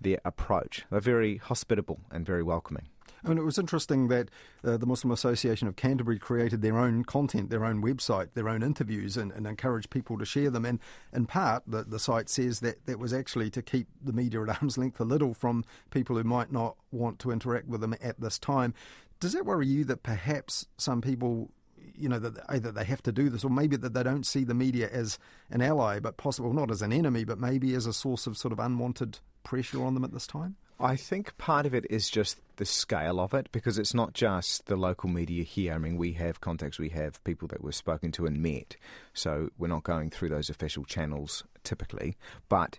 their 0.01 0.19
approach. 0.25 0.85
They're 0.91 1.01
very 1.01 1.39
hospitable 1.39 2.01
and 2.11 2.27
very 2.27 2.43
welcoming. 2.43 2.89
And 3.27 3.39
it 3.39 3.43
was 3.43 3.59
interesting 3.59 4.09
that 4.09 4.31
uh, 4.63 4.77
the 4.77 4.87
Muslim 4.87 5.11
Association 5.11 5.67
of 5.67 5.77
Canterbury 5.77 6.19
created 6.19 6.61
their 6.61 6.79
own 6.79 7.05
content, 7.05 7.49
their 7.49 7.65
own 7.65 7.83
website, 7.83 8.29
their 8.35 8.51
own 8.51 8.63
interviews, 8.63 9.17
and, 9.17 9.33
and 9.33 9.47
encouraged 9.47 9.89
people 9.89 10.19
to 10.19 10.27
share 10.27 10.51
them. 10.51 10.67
And 10.67 10.79
in 11.13 11.27
part, 11.27 11.63
the, 11.67 11.85
the 11.85 11.99
site 11.99 12.29
says 12.29 12.61
that 12.61 12.85
that 12.85 12.99
was 12.99 13.15
actually 13.15 13.49
to 13.51 13.63
keep 13.63 13.89
the 14.03 14.13
media 14.13 14.43
at 14.43 14.49
arm's 14.61 14.77
length 14.77 15.01
a 15.01 15.05
little 15.05 15.33
from 15.33 15.65
people 15.91 16.17
who 16.17 16.25
might 16.25 16.53
not 16.53 16.77
want 16.93 17.19
to 17.21 17.31
interact 17.31 17.67
with 17.67 17.81
them 17.81 17.95
at 18.03 18.21
this 18.21 18.39
time. 18.39 18.75
Does 19.21 19.33
that 19.33 19.47
worry 19.47 19.67
you 19.67 19.85
that 19.85 20.03
perhaps 20.03 20.67
some 20.77 21.01
people 21.01 21.51
you 21.97 22.09
know 22.09 22.19
that 22.19 22.35
either 22.49 22.73
they 22.73 22.85
have 22.85 23.03
to 23.03 23.13
do 23.13 23.31
this 23.31 23.45
or 23.45 23.51
maybe 23.51 23.77
that 23.77 23.95
they 23.95 24.03
don't 24.03 24.27
see 24.27 24.43
the 24.43 24.55
media 24.55 24.89
as 24.91 25.19
an 25.51 25.63
ally 25.63 26.01
but 26.01 26.17
possible 26.17 26.53
not 26.53 26.71
as 26.71 26.83
an 26.83 26.93
enemy 26.93 27.25
but 27.25 27.39
maybe 27.39 27.75
as 27.75 27.87
a 27.87 27.93
source 27.93 28.27
of 28.27 28.37
sort 28.37 28.53
of 28.53 28.59
unwanted 28.59 29.19
pressure 29.45 29.85
on 29.85 29.95
them 29.95 30.03
at 30.03 30.13
this 30.13 30.27
time 30.27 30.57
I 30.79 30.97
think 30.97 31.37
part 31.39 31.67
of 31.67 31.75
it 31.75 31.87
is 31.89 32.11
just 32.11 32.41
the 32.57 32.65
scale 32.65 33.21
of 33.21 33.33
it 33.33 33.51
because 33.53 33.79
it's 33.79 33.95
not 33.95 34.13
just 34.13 34.67
the 34.67 34.77
local 34.77 35.09
media 35.09 35.45
here. 35.45 35.73
I 35.73 35.79
mean, 35.79 35.97
we 35.97 36.13
have 36.15 36.41
contacts, 36.41 36.79
we 36.79 36.91
have 36.91 37.23
people 37.25 37.49
that 37.49 37.63
we've 37.63 37.75
spoken 37.75 38.11
to 38.13 38.27
and 38.27 38.43
met, 38.43 38.77
so 39.13 39.51
we're 39.57 39.69
not 39.69 39.85
going 39.85 40.11
through 40.11 40.31
those 40.31 40.51
official 40.51 40.85
channels 40.85 41.45
typically. 41.63 42.17
But 42.49 42.79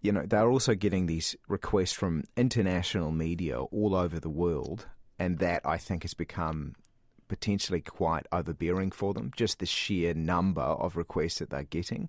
you 0.00 0.10
know, 0.10 0.24
they're 0.26 0.50
also 0.50 0.74
getting 0.74 1.06
these 1.06 1.36
requests 1.48 1.92
from 1.92 2.24
international 2.36 3.12
media 3.12 3.60
all 3.60 3.94
over 3.94 4.18
the 4.18 4.30
world, 4.30 4.86
and 5.18 5.38
that 5.38 5.62
I 5.64 5.78
think 5.78 6.02
has 6.02 6.14
become 6.14 6.74
potentially 7.28 7.80
quite 7.80 8.26
overbearing 8.32 8.90
for 8.90 9.14
them. 9.14 9.30
Just 9.36 9.60
the 9.60 9.66
sheer 9.66 10.12
number 10.12 10.60
of 10.60 10.96
requests 10.96 11.38
that 11.38 11.50
they're 11.50 11.62
getting. 11.62 12.08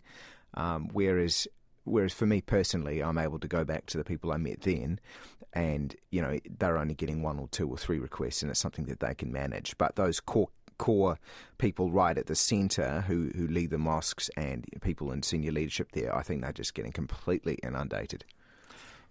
Um, 0.55 0.89
whereas 0.91 1.47
Whereas 1.85 2.13
for 2.13 2.25
me 2.25 2.41
personally, 2.41 3.01
I'm 3.01 3.17
able 3.17 3.39
to 3.39 3.47
go 3.47 3.63
back 3.63 3.85
to 3.87 3.97
the 3.97 4.03
people 4.03 4.31
I 4.31 4.37
met 4.37 4.61
then, 4.61 4.99
and 5.53 5.95
you 6.11 6.21
know 6.21 6.39
they're 6.59 6.77
only 6.77 6.93
getting 6.93 7.21
one 7.21 7.39
or 7.39 7.47
two 7.49 7.67
or 7.69 7.77
three 7.77 7.99
requests, 7.99 8.41
and 8.41 8.49
it's 8.49 8.59
something 8.59 8.85
that 8.85 8.99
they 8.99 9.13
can 9.13 9.31
manage. 9.31 9.77
But 9.77 9.95
those 9.95 10.19
core 10.19 10.49
core 10.77 11.19
people 11.59 11.91
right 11.91 12.17
at 12.17 12.27
the 12.27 12.35
centre 12.35 13.01
who 13.01 13.31
who 13.35 13.47
lead 13.47 13.69
the 13.69 13.77
mosques 13.77 14.29
and 14.35 14.65
people 14.81 15.11
in 15.11 15.23
senior 15.23 15.51
leadership 15.51 15.91
there, 15.91 16.15
I 16.15 16.23
think 16.23 16.41
they're 16.41 16.53
just 16.53 16.73
getting 16.73 16.91
completely 16.91 17.55
inundated. 17.63 18.25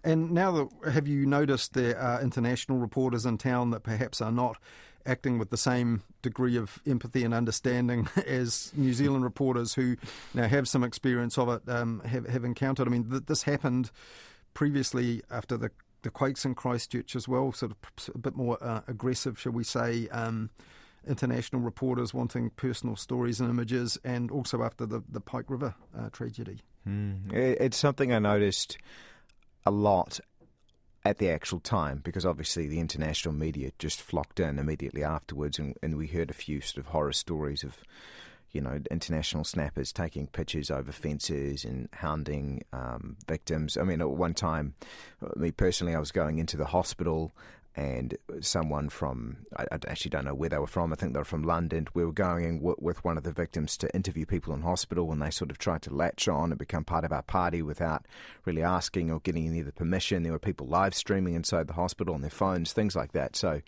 And 0.03 0.31
now, 0.31 0.51
that, 0.51 0.91
have 0.91 1.07
you 1.07 1.25
noticed 1.25 1.73
there 1.73 1.97
are 1.97 2.21
international 2.21 2.77
reporters 2.77 3.25
in 3.25 3.37
town 3.37 3.69
that 3.69 3.83
perhaps 3.83 4.19
are 4.19 4.33
not 4.33 4.57
acting 5.05 5.37
with 5.37 5.49
the 5.49 5.57
same 5.57 6.03
degree 6.21 6.57
of 6.57 6.81
empathy 6.87 7.23
and 7.23 7.33
understanding 7.33 8.07
as 8.27 8.71
New 8.75 8.93
Zealand 8.93 9.23
reporters 9.23 9.73
who 9.73 9.97
now 10.33 10.47
have 10.47 10.67
some 10.67 10.83
experience 10.83 11.37
of 11.37 11.49
it 11.49 11.61
um, 11.67 12.01
have, 12.05 12.27
have 12.27 12.43
encountered. 12.43 12.87
I 12.87 12.91
mean, 12.91 13.09
th- 13.09 13.23
this 13.25 13.43
happened 13.43 13.91
previously 14.53 15.21
after 15.29 15.57
the 15.57 15.71
the 16.03 16.09
quakes 16.09 16.43
in 16.43 16.53
Christchurch 16.53 17.15
as 17.15 17.27
well, 17.27 17.53
sort 17.53 17.71
of 17.71 18.09
a 18.13 18.17
bit 18.17 18.35
more 18.35 18.57
uh, 18.61 18.81
aggressive, 18.87 19.39
shall 19.39 19.53
we 19.53 19.63
say. 19.63 20.07
Um, 20.09 20.49
international 21.07 21.61
reporters 21.61 22.13
wanting 22.13 22.49
personal 22.51 22.95
stories 22.95 23.39
and 23.39 23.49
images, 23.49 23.97
and 24.03 24.31
also 24.31 24.63
after 24.63 24.85
the, 24.85 25.01
the 25.09 25.19
Pike 25.19 25.49
River 25.49 25.75
uh, 25.97 26.09
tragedy. 26.11 26.59
Mm. 26.87 27.31
It's 27.33 27.77
something 27.77 28.13
I 28.13 28.19
noticed 28.19 28.77
a 29.65 29.71
lot 29.71 30.19
at 31.05 31.17
the 31.17 31.29
actual 31.29 31.59
time 31.59 31.99
because 32.03 32.25
obviously 32.25 32.67
the 32.67 32.79
international 32.79 33.33
media 33.33 33.71
just 33.77 34.01
flocked 34.01 34.39
in 34.39 34.57
immediately 34.57 35.03
afterwards 35.03 35.59
and, 35.59 35.75
and 35.83 35.97
we 35.97 36.07
heard 36.07 36.29
a 36.29 36.33
few 36.33 36.61
sort 36.61 36.85
of 36.85 36.91
horror 36.91 37.11
stories 37.11 37.63
of 37.63 37.77
you 38.51 38.61
know 38.61 38.79
international 38.89 39.43
snappers 39.43 39.91
taking 39.91 40.27
pictures 40.27 40.71
over 40.71 40.91
fences 40.91 41.65
and 41.65 41.89
hounding 41.91 42.63
um, 42.71 43.17
victims. 43.27 43.77
I 43.77 43.83
mean 43.83 43.99
at 43.99 44.09
one 44.09 44.33
time 44.33 44.75
me 45.35 45.51
personally 45.51 45.95
i 45.95 45.99
was 45.99 46.11
going 46.11 46.39
into 46.39 46.57
the 46.57 46.65
hospital 46.65 47.31
and 47.75 48.15
someone 48.41 48.89
from 48.89 49.37
I, 49.57 49.63
I, 49.71 49.79
actually 49.87 50.09
don't 50.09 50.25
know 50.25 50.35
where 50.35 50.49
they 50.49 50.57
were 50.57 50.67
from. 50.67 50.93
I 50.93 50.95
think 50.95 51.13
they 51.13 51.19
were 51.19 51.25
from 51.25 51.43
London. 51.43 51.87
We 51.93 52.05
were 52.05 52.11
going 52.11 52.59
w- 52.59 52.75
with 52.79 53.03
one 53.03 53.17
of 53.17 53.23
the 53.23 53.31
victims 53.31 53.77
to 53.77 53.95
interview 53.95 54.25
people 54.25 54.53
in 54.53 54.61
hospital, 54.61 55.11
and 55.11 55.21
they 55.21 55.31
sort 55.31 55.49
of 55.49 55.57
tried 55.57 55.81
to 55.83 55.93
latch 55.93 56.27
on 56.27 56.51
and 56.51 56.59
become 56.59 56.83
part 56.83 57.05
of 57.05 57.11
our 57.11 57.23
party 57.23 57.61
without 57.61 58.05
really 58.45 58.61
asking 58.61 59.11
or 59.11 59.19
getting 59.19 59.47
any 59.47 59.59
of 59.59 59.65
the 59.65 59.71
permission. 59.71 60.23
There 60.23 60.31
were 60.31 60.39
people 60.39 60.67
live 60.67 60.93
streaming 60.93 61.33
inside 61.33 61.67
the 61.67 61.73
hospital 61.73 62.13
on 62.13 62.21
their 62.21 62.29
phones, 62.29 62.73
things 62.73 62.95
like 62.95 63.13
that. 63.13 63.35
So 63.35 63.61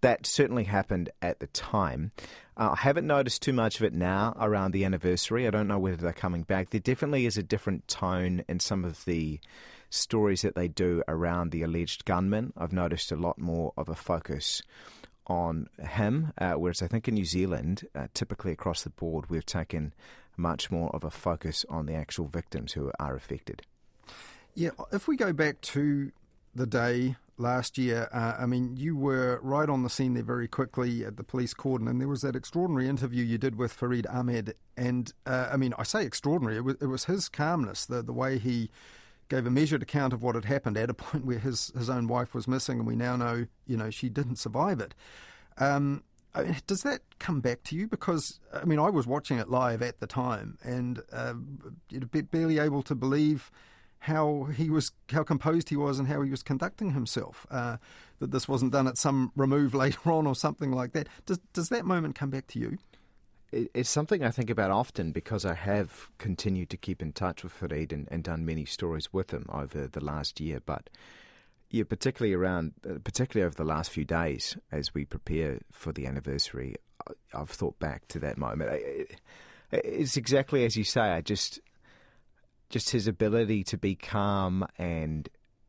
that 0.00 0.26
certainly 0.26 0.64
happened 0.64 1.10
at 1.20 1.40
the 1.40 1.48
time. 1.48 2.12
Uh, 2.56 2.70
I 2.72 2.76
haven't 2.76 3.06
noticed 3.06 3.42
too 3.42 3.52
much 3.52 3.76
of 3.76 3.84
it 3.84 3.92
now 3.92 4.36
around 4.40 4.72
the 4.72 4.84
anniversary. 4.84 5.46
I 5.46 5.50
don't 5.50 5.68
know 5.68 5.78
whether 5.78 5.96
they're 5.96 6.12
coming 6.12 6.42
back. 6.42 6.70
There 6.70 6.80
definitely 6.80 7.26
is 7.26 7.36
a 7.36 7.42
different 7.42 7.88
tone 7.88 8.44
in 8.48 8.60
some 8.60 8.84
of 8.84 9.04
the 9.04 9.40
stories 9.90 10.42
that 10.42 10.54
they 10.54 10.68
do 10.68 11.02
around 11.08 11.50
the 11.50 11.62
alleged 11.62 12.04
gunman. 12.04 12.52
I've 12.56 12.72
noticed 12.72 13.12
a 13.12 13.16
lot 13.16 13.38
more 13.38 13.72
of 13.76 13.88
a 13.88 13.94
focus 13.94 14.62
on 15.26 15.68
him, 15.78 16.32
uh, 16.38 16.54
whereas 16.54 16.82
I 16.82 16.88
think 16.88 17.06
in 17.06 17.14
New 17.14 17.24
Zealand, 17.24 17.86
uh, 17.94 18.08
typically 18.14 18.52
across 18.52 18.82
the 18.82 18.90
board, 18.90 19.28
we've 19.28 19.46
taken 19.46 19.92
much 20.36 20.70
more 20.70 20.90
of 20.90 21.04
a 21.04 21.10
focus 21.10 21.66
on 21.68 21.86
the 21.86 21.94
actual 21.94 22.26
victims 22.28 22.72
who 22.72 22.90
are 22.98 23.14
affected. 23.14 23.62
Yeah, 24.54 24.70
if 24.92 25.06
we 25.06 25.16
go 25.16 25.32
back 25.32 25.60
to 25.62 26.12
the 26.54 26.66
day 26.66 27.16
last 27.36 27.78
year, 27.78 28.08
uh, 28.12 28.34
I 28.38 28.46
mean, 28.46 28.76
you 28.76 28.96
were 28.96 29.38
right 29.42 29.68
on 29.68 29.82
the 29.82 29.90
scene 29.90 30.14
there 30.14 30.22
very 30.22 30.48
quickly 30.48 31.04
at 31.04 31.16
the 31.16 31.24
police 31.24 31.54
cordon, 31.54 31.88
and 31.88 32.00
there 32.00 32.08
was 32.08 32.22
that 32.22 32.34
extraordinary 32.34 32.88
interview 32.88 33.24
you 33.24 33.38
did 33.38 33.56
with 33.56 33.72
Farid 33.72 34.06
Ahmed. 34.06 34.54
And 34.76 35.12
uh, 35.26 35.48
I 35.52 35.56
mean, 35.56 35.74
I 35.78 35.82
say 35.82 36.04
extraordinary, 36.04 36.56
it 36.56 36.64
was, 36.64 36.76
it 36.80 36.86
was 36.86 37.04
his 37.04 37.28
calmness, 37.28 37.86
the, 37.86 38.02
the 38.02 38.12
way 38.12 38.38
he 38.38 38.70
gave 39.28 39.46
a 39.46 39.50
measured 39.50 39.82
account 39.82 40.12
of 40.12 40.22
what 40.22 40.34
had 40.34 40.44
happened 40.44 40.76
at 40.76 40.90
a 40.90 40.94
point 40.94 41.24
where 41.24 41.38
his, 41.38 41.72
his 41.76 41.90
own 41.90 42.08
wife 42.08 42.34
was 42.34 42.48
missing, 42.48 42.78
and 42.78 42.86
we 42.86 42.96
now 42.96 43.16
know, 43.16 43.46
you 43.66 43.76
know, 43.76 43.90
she 43.90 44.08
didn't 44.08 44.36
survive 44.36 44.80
it. 44.80 44.94
Um, 45.58 46.02
I 46.34 46.42
mean, 46.42 46.56
does 46.66 46.82
that 46.82 47.00
come 47.18 47.40
back 47.40 47.62
to 47.64 47.76
you? 47.76 47.86
Because 47.88 48.38
I 48.52 48.64
mean, 48.64 48.78
I 48.78 48.90
was 48.90 49.06
watching 49.06 49.38
it 49.38 49.48
live 49.48 49.82
at 49.82 50.00
the 50.00 50.06
time 50.06 50.58
and 50.62 51.02
uh, 51.12 51.34
barely 52.30 52.58
able 52.58 52.82
to 52.82 52.94
believe 52.94 53.50
how 54.00 54.44
he 54.44 54.70
was, 54.70 54.92
how 55.10 55.24
composed 55.24 55.70
he 55.70 55.76
was, 55.76 55.98
and 55.98 56.06
how 56.06 56.22
he 56.22 56.30
was 56.30 56.42
conducting 56.42 56.92
himself. 56.92 57.46
Uh, 57.50 57.78
that 58.20 58.30
this 58.30 58.48
wasn't 58.48 58.72
done 58.72 58.86
at 58.86 58.98
some 58.98 59.32
remove 59.36 59.74
later 59.74 60.00
on 60.12 60.26
or 60.26 60.34
something 60.34 60.70
like 60.70 60.92
that. 60.92 61.08
Does 61.26 61.38
does 61.52 61.68
that 61.70 61.84
moment 61.84 62.14
come 62.14 62.30
back 62.30 62.46
to 62.48 62.58
you? 62.58 62.78
It's 63.50 63.88
something 63.88 64.22
I 64.22 64.30
think 64.30 64.50
about 64.50 64.70
often 64.70 65.10
because 65.10 65.46
I 65.46 65.54
have 65.54 66.08
continued 66.18 66.68
to 66.70 66.76
keep 66.76 67.00
in 67.00 67.12
touch 67.12 67.42
with 67.42 67.52
Farid 67.52 67.92
and, 67.92 68.06
and 68.10 68.22
done 68.22 68.44
many 68.44 68.66
stories 68.66 69.10
with 69.12 69.30
him 69.30 69.46
over 69.48 69.86
the 69.86 70.04
last 70.04 70.38
year, 70.38 70.60
but 70.64 70.90
yeah, 71.70 71.84
particularly 71.84 72.34
around, 72.34 72.74
uh, 72.88 72.94
particularly 73.02 73.46
over 73.46 73.54
the 73.54 73.64
last 73.64 73.90
few 73.90 74.04
days 74.04 74.56
as 74.70 74.94
we 74.94 75.04
prepare 75.04 75.60
for 75.72 75.92
the 75.92 76.06
anniversary, 76.06 76.76
I've 77.32 77.50
thought 77.50 77.78
back 77.78 78.06
to 78.08 78.18
that 78.18 78.36
moment. 78.36 78.82
It's 79.72 80.16
exactly 80.16 80.64
as 80.64 80.76
you 80.76 80.84
say. 80.84 81.00
I 81.00 81.20
just, 81.20 81.60
just 82.68 82.90
his 82.90 83.06
ability 83.06 83.64
to 83.64 83.78
be 83.78 83.94
calm 83.94 84.66
and 84.78 85.28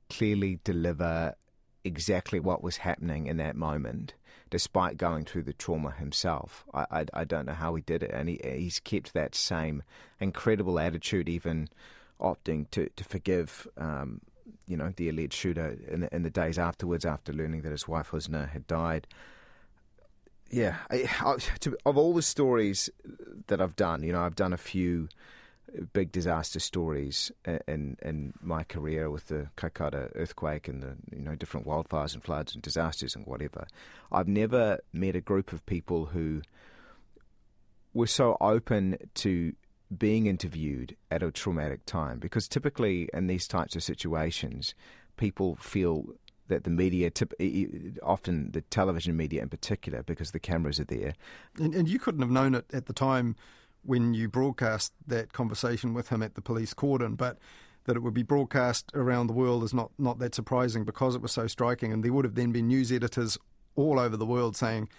clearly 0.10 0.60
deliver 0.64 1.36
exactly 1.84 2.40
what 2.40 2.64
was 2.64 2.78
happening 2.78 3.28
in 3.28 3.38
that 3.38 3.56
moment, 3.56 4.14
despite 4.50 4.98
going 4.98 5.26
through 5.26 5.44
the 5.44 5.54
trauma 5.54 5.92
himself. 5.92 6.66
I, 6.74 6.86
I, 6.92 7.06
I 7.14 7.24
don't 7.24 7.46
know 7.46 7.54
how 7.54 7.76
he 7.76 7.82
did 7.82 8.04
it, 8.04 8.12
and 8.12 8.30
he, 8.30 8.40
he's 8.44 8.80
kept 8.80 9.14
that 9.14 9.36
same 9.36 9.84
incredible 10.20 10.80
attitude, 10.80 11.30
even 11.30 11.70
opting 12.20 12.70
to 12.72 12.90
to 12.96 13.04
forgive 13.04 13.68
um, 13.78 14.22
you 14.70 14.78
know, 14.78 14.94
the 14.96 15.10
alleged 15.10 15.34
shooter 15.34 15.78
in 15.88 16.02
the, 16.02 16.16
in 16.16 16.24
the 16.24 16.30
days 16.30 16.60
afterwards, 16.60 17.04
after 17.04 17.34
learning 17.34 17.64
that 17.64 17.72
his 17.72 17.88
wife 17.88 18.12
Husna 18.12 18.50
had 18.50 18.68
died. 18.68 19.08
Yeah, 20.52 20.78
I, 20.90 21.10
I, 21.22 21.38
to, 21.62 21.78
of 21.86 21.98
all 21.98 22.14
the 22.14 22.22
stories 22.22 22.90
that 23.48 23.60
I've 23.62 23.76
done, 23.76 24.04
you 24.04 24.12
know, 24.12 24.22
I've 24.22 24.36
done 24.36 24.54
a 24.54 24.58
few 24.58 25.10
big 25.94 26.12
disaster 26.12 26.60
stories 26.60 27.32
in 27.68 27.98
in 28.02 28.34
my 28.42 28.64
career 28.64 29.10
with 29.10 29.28
the 29.28 29.48
Kaikōura 29.58 30.12
earthquake 30.16 30.68
and 30.68 30.82
the 30.82 30.96
you 31.12 31.22
know 31.22 31.36
different 31.36 31.66
wildfires 31.66 32.14
and 32.14 32.24
floods 32.24 32.54
and 32.54 32.62
disasters 32.62 33.16
and 33.16 33.26
whatever. 33.26 33.68
I've 34.12 34.28
never 34.28 34.80
met 34.94 35.16
a 35.16 35.22
group 35.22 35.54
of 35.54 35.66
people 35.66 36.08
who 36.08 36.42
were 37.94 38.08
so 38.08 38.38
open 38.40 38.98
to 39.16 39.54
being 39.98 40.28
interviewed 40.28 40.96
at 41.10 41.24
a 41.24 41.32
traumatic 41.32 41.86
time 41.86 42.20
because 42.20 42.48
typically 42.48 43.10
in 43.14 43.28
these 43.28 43.48
types 43.48 43.76
of 43.76 43.84
situations, 43.84 44.76
people 45.18 45.56
feel 45.56 46.06
that 46.48 46.64
the 46.64 46.70
media, 46.70 47.12
often 48.04 48.52
the 48.52 48.62
television 48.70 49.16
media 49.16 49.42
in 49.42 49.50
particular, 49.50 50.04
because 50.04 50.32
the 50.32 50.40
cameras 50.40 50.80
are 50.80 50.86
there. 50.86 51.14
And, 51.58 51.74
and, 51.76 51.88
you 51.88 52.00
couldn't 52.00 52.22
have 52.22 52.32
known 52.32 52.56
it 52.56 52.66
at 52.74 52.88
the 52.88 52.94
time 52.94 53.36
when 53.84 54.14
you 54.14 54.28
broadcast 54.28 54.94
that 55.08 55.34
conversation 55.34 55.94
with 55.94 56.10
him 56.10 56.22
at 56.22 56.36
the 56.36 56.42
police 56.42 56.74
cordon, 56.74 57.16
but 57.16 57.38
that 57.86 57.96
it 57.96 58.04
would 58.04 58.14
be 58.14 58.24
broadcast 58.24 58.92
around 58.94 59.28
the 59.28 59.34
world 59.34 59.64
is 59.64 59.74
not, 59.74 59.92
not 59.98 60.20
that 60.20 60.36
surprising 60.36 60.84
because 60.84 61.16
it 61.16 61.22
was 61.22 61.32
so 61.32 61.48
striking. 61.48 61.92
And 61.92 62.04
there 62.04 62.14
would 62.14 62.26
have 62.26 62.36
then 62.36 62.52
been 62.52 62.68
news 62.68 62.92
editors 62.92 63.38
all 63.76 64.00
over 64.00 64.16
the 64.16 64.26
world 64.26 64.56
saying, 64.56 64.90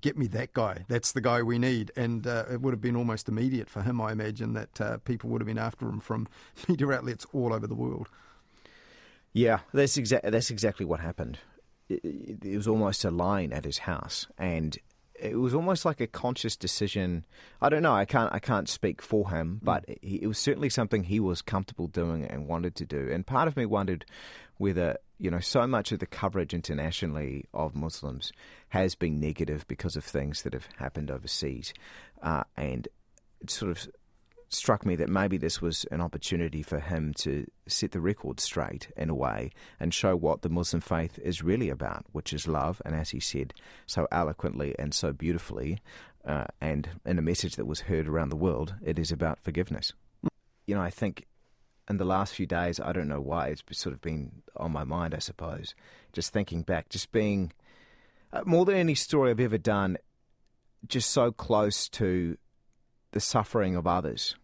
get 0.00 0.18
me 0.18 0.26
that 0.28 0.52
guy. 0.52 0.84
That's 0.88 1.12
the 1.12 1.20
guy 1.20 1.42
we 1.42 1.58
need. 1.58 1.90
And 1.96 2.26
uh, 2.26 2.44
it 2.50 2.60
would 2.60 2.72
have 2.72 2.80
been 2.80 2.96
almost 2.96 3.28
immediate 3.28 3.70
for 3.70 3.82
him, 3.82 4.00
I 4.00 4.12
imagine, 4.12 4.52
that 4.54 4.80
uh, 4.80 4.98
people 4.98 5.30
would 5.30 5.40
have 5.40 5.46
been 5.46 5.58
after 5.58 5.86
him 5.88 6.00
from 6.00 6.28
media 6.68 6.90
outlets 6.90 7.26
all 7.32 7.52
over 7.54 7.66
the 7.66 7.74
world. 7.74 8.08
Yeah, 9.32 9.60
that's, 9.72 9.96
exa- 9.96 10.30
that's 10.30 10.50
exactly 10.50 10.84
what 10.84 11.00
happened. 11.00 11.38
It, 11.88 12.44
it 12.44 12.56
was 12.56 12.68
almost 12.68 13.04
a 13.04 13.10
line 13.10 13.52
at 13.52 13.64
his 13.64 13.78
house, 13.78 14.26
and 14.38 14.78
it 15.18 15.36
was 15.36 15.54
almost 15.54 15.84
like 15.84 16.00
a 16.00 16.06
conscious 16.06 16.56
decision. 16.56 17.24
I 17.60 17.68
don't 17.68 17.82
know. 17.82 17.94
I 17.94 18.04
can't. 18.04 18.32
I 18.32 18.38
can't 18.38 18.68
speak 18.68 19.00
for 19.00 19.30
him, 19.30 19.60
mm. 19.60 19.64
but 19.64 19.84
it, 19.88 19.98
it 20.02 20.26
was 20.26 20.38
certainly 20.38 20.68
something 20.68 21.04
he 21.04 21.20
was 21.20 21.42
comfortable 21.42 21.86
doing 21.86 22.24
and 22.24 22.48
wanted 22.48 22.74
to 22.76 22.84
do. 22.84 23.08
And 23.12 23.26
part 23.26 23.48
of 23.48 23.56
me 23.56 23.66
wondered 23.66 24.04
whether 24.56 24.98
you 25.18 25.30
know 25.30 25.40
so 25.40 25.66
much 25.66 25.92
of 25.92 26.00
the 26.00 26.06
coverage 26.06 26.54
internationally 26.54 27.44
of 27.54 27.74
Muslims 27.74 28.32
has 28.70 28.94
been 28.94 29.20
negative 29.20 29.66
because 29.68 29.96
of 29.96 30.04
things 30.04 30.42
that 30.42 30.52
have 30.52 30.68
happened 30.78 31.10
overseas, 31.10 31.72
uh, 32.22 32.44
and 32.56 32.88
sort 33.46 33.70
of 33.70 33.88
struck 34.54 34.86
me 34.86 34.96
that 34.96 35.08
maybe 35.08 35.36
this 35.36 35.60
was 35.60 35.84
an 35.90 36.00
opportunity 36.00 36.62
for 36.62 36.78
him 36.78 37.12
to 37.14 37.46
set 37.66 37.92
the 37.92 38.00
record 38.00 38.40
straight 38.40 38.88
in 38.96 39.10
a 39.10 39.14
way 39.14 39.50
and 39.78 39.92
show 39.92 40.16
what 40.16 40.42
the 40.42 40.48
Muslim 40.48 40.80
faith 40.80 41.18
is 41.18 41.42
really 41.42 41.70
about, 41.70 42.04
which 42.12 42.32
is 42.32 42.48
love, 42.48 42.80
and 42.84 42.94
as 42.94 43.10
he 43.10 43.20
said 43.20 43.54
so 43.86 44.06
eloquently 44.10 44.74
and 44.78 44.94
so 44.94 45.12
beautifully, 45.12 45.78
uh, 46.24 46.44
and 46.60 46.88
in 47.04 47.18
a 47.18 47.22
message 47.22 47.56
that 47.56 47.66
was 47.66 47.80
heard 47.80 48.08
around 48.08 48.30
the 48.30 48.36
world, 48.36 48.74
it 48.82 48.98
is 48.98 49.12
about 49.12 49.38
forgiveness. 49.40 49.92
You 50.66 50.74
know, 50.74 50.82
I 50.82 50.90
think 50.90 51.26
in 51.88 51.98
the 51.98 52.04
last 52.04 52.34
few 52.34 52.46
days, 52.46 52.80
I 52.80 52.92
don't 52.92 53.08
know 53.08 53.20
why, 53.20 53.48
it's 53.48 53.62
sort 53.72 53.94
of 53.94 54.00
been 54.00 54.42
on 54.56 54.72
my 54.72 54.84
mind, 54.84 55.14
I 55.14 55.18
suppose. 55.18 55.74
Just 56.12 56.32
thinking 56.32 56.62
back, 56.62 56.88
just 56.88 57.12
being 57.12 57.52
uh, 58.32 58.42
more 58.46 58.64
than 58.64 58.76
any 58.76 58.94
story 58.94 59.30
I've 59.30 59.40
ever 59.40 59.58
done, 59.58 59.98
just 60.86 61.10
so 61.10 61.30
close 61.30 61.88
to 61.90 62.38
the 63.12 63.20
suffering 63.20 63.76
of 63.76 63.86
others. 63.86 64.34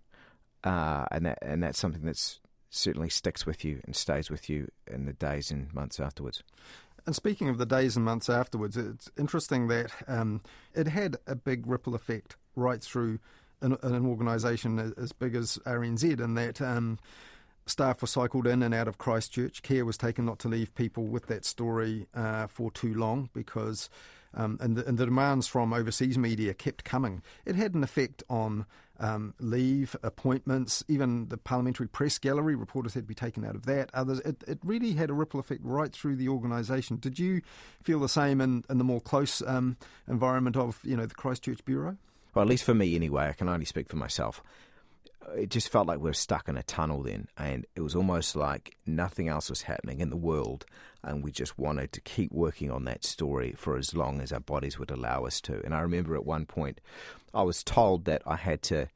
Uh, 0.63 1.07
and 1.11 1.27
that 1.27 1.39
and 1.43 1.63
that's 1.63 1.79
something 1.79 2.05
that's 2.05 2.41
certainly 2.71 3.09
sticks 3.09 3.45
with 3.45 3.65
you 3.65 3.81
and 3.85 3.97
stays 3.97 4.31
with 4.31 4.49
you 4.49 4.71
in 4.87 5.07
the 5.07 5.13
days 5.13 5.51
and 5.51 5.73
months 5.75 5.99
afterwards. 5.99 6.43
And 7.07 7.17
speaking 7.17 7.49
of 7.49 7.59
the 7.59 7.67
days 7.67 7.97
and 7.97 8.05
months 8.05 8.29
afterwards, 8.29 8.77
it's 8.77 9.11
interesting 9.19 9.69
that 9.69 9.91
um, 10.07 10.41
it 10.75 10.87
had 10.87 11.17
a 11.27 11.35
big 11.35 11.67
ripple 11.67 11.95
effect 11.95 12.37
right 12.55 12.83
through 12.83 13.19
an, 13.63 13.77
an 13.83 14.07
organisation 14.07 14.95
as 14.97 15.13
big 15.13 15.35
as 15.35 15.59
RNZ, 15.67 16.21
and 16.21 16.37
that 16.37 16.61
um, 16.61 16.99
staff 17.67 18.01
were 18.03 18.09
cycled 18.09 18.47
in 18.47 18.63
and 18.63 18.75
out 18.75 18.89
of 18.89 18.99
Christchurch. 18.99 19.63
Care 19.63 19.85
was 19.85 19.97
taken 19.97 20.25
not 20.25 20.39
to 20.41 20.49
leave 20.49 20.75
people 20.75 21.07
with 21.07 21.27
that 21.27 21.45
story 21.45 22.07
uh, 22.15 22.47
for 22.47 22.71
too 22.71 22.95
long 22.95 23.31
because. 23.33 23.89
Um, 24.33 24.59
and, 24.61 24.77
the, 24.77 24.87
and, 24.87 24.97
the, 24.97 25.07
demands 25.07 25.49
from 25.49 25.73
overseas 25.73 26.17
media 26.17 26.55
kept 26.55 26.85
coming. 26.85 27.21
It 27.45 27.57
had 27.57 27.75
an 27.75 27.83
effect 27.83 28.23
on 28.31 28.65
um, 29.01 29.35
leave, 29.41 29.97
appointments, 30.03 30.85
even 30.87 31.29
the 31.29 31.37
parliamentary 31.37 31.89
press 31.89 32.19
gallery. 32.19 32.55
Reporters 32.55 32.95
had 32.95 33.05
to 33.05 33.09
be 33.09 33.15
taken 33.15 33.45
out 33.45 33.57
of 33.57 33.67
that. 33.67 33.91
Others, 33.95 34.21
it, 34.21 34.45
it 34.47 34.59
really 34.63 34.93
had 34.93 35.11
a 35.11 35.15
ripple 35.15 35.41
effect 35.41 35.63
right 35.65 35.93
through 35.93 36.17
the 36.17 36.29
organisation. 36.29 36.99
Did 36.99 37.19
you 37.19 37.41
feel 37.83 37.99
the 37.99 38.09
same 38.09 38.41
in, 38.41 38.65
in 38.71 38.79
the 38.79 38.85
more 38.85 39.01
close 39.01 39.43
um, 39.47 39.77
environment 40.07 40.57
of 40.57 40.79
you 40.85 40.97
know 40.97 41.07
the 41.07 41.15
Christchurch 41.15 41.65
bureau? 41.65 41.97
Well, 42.35 42.45
at 42.45 42.49
least 42.49 42.65
for 42.65 42.75
me, 42.75 42.95
anyway. 42.95 43.29
I 43.29 43.33
can 43.33 43.49
only 43.49 43.65
speak 43.65 43.89
for 43.89 43.97
myself 43.97 44.43
it 45.37 45.51
just 45.51 45.69
felt 45.69 45.87
like 45.87 45.99
we 45.99 46.11
were 46.11 46.15
stuck 46.15 46.49
in 46.49 46.57
a 46.57 46.63
tunnel 46.63 47.03
then, 47.03 47.29
and 47.37 47.67
it 47.75 47.81
was 47.81 47.95
almost 47.95 48.37
like 48.37 48.77
nothing 48.87 49.29
else 49.29 49.51
was 49.51 49.63
happening 49.63 50.01
in 50.01 50.11
the 50.11 50.17
world, 50.17 50.67
and 51.03 51.25
we 51.25 51.33
just 51.33 51.59
wanted 51.59 51.93
to 51.93 52.01
keep 52.01 52.33
working 52.33 52.71
on 52.71 52.85
that 52.85 53.05
story 53.05 53.55
for 53.57 53.77
as 53.77 53.95
long 53.95 54.21
as 54.21 54.33
our 54.33 54.41
bodies 54.41 54.79
would 54.79 54.91
allow 54.91 55.25
us 55.25 55.41
to. 55.43 55.61
And 55.65 55.75
I 55.75 55.81
remember 55.81 56.15
at 56.15 56.27
one 56.27 56.47
point, 56.47 56.81
I 57.33 57.43
was 57.43 57.63
told 57.63 58.05
that 58.05 58.23
I 58.27 58.37
had 58.37 58.63
to 58.63 58.89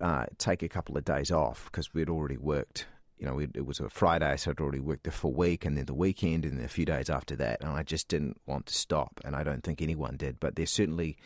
uh, 0.00 0.26
take 0.38 0.62
a 0.62 0.68
couple 0.68 0.96
of 0.96 1.04
days 1.04 1.30
off 1.30 1.64
because 1.66 1.92
we'd 1.94 2.10
already 2.10 2.36
worked. 2.36 2.86
You 3.18 3.26
know, 3.26 3.40
it 3.40 3.66
was 3.66 3.80
a 3.80 3.88
Friday, 3.88 4.36
so 4.36 4.52
I'd 4.52 4.60
already 4.60 4.78
worked 4.78 5.02
the 5.02 5.10
full 5.10 5.32
week, 5.32 5.64
and 5.64 5.76
then 5.76 5.86
the 5.86 5.94
weekend, 5.94 6.44
and 6.44 6.56
then 6.56 6.64
a 6.64 6.68
few 6.68 6.84
days 6.84 7.10
after 7.10 7.34
that, 7.36 7.60
and 7.60 7.70
I 7.70 7.82
just 7.82 8.06
didn't 8.06 8.40
want 8.46 8.66
to 8.66 8.74
stop, 8.74 9.20
and 9.24 9.34
I 9.34 9.42
don't 9.42 9.64
think 9.64 9.82
anyone 9.82 10.16
did. 10.16 10.38
But 10.38 10.54
there's 10.54 10.70
certainly, 10.70 11.16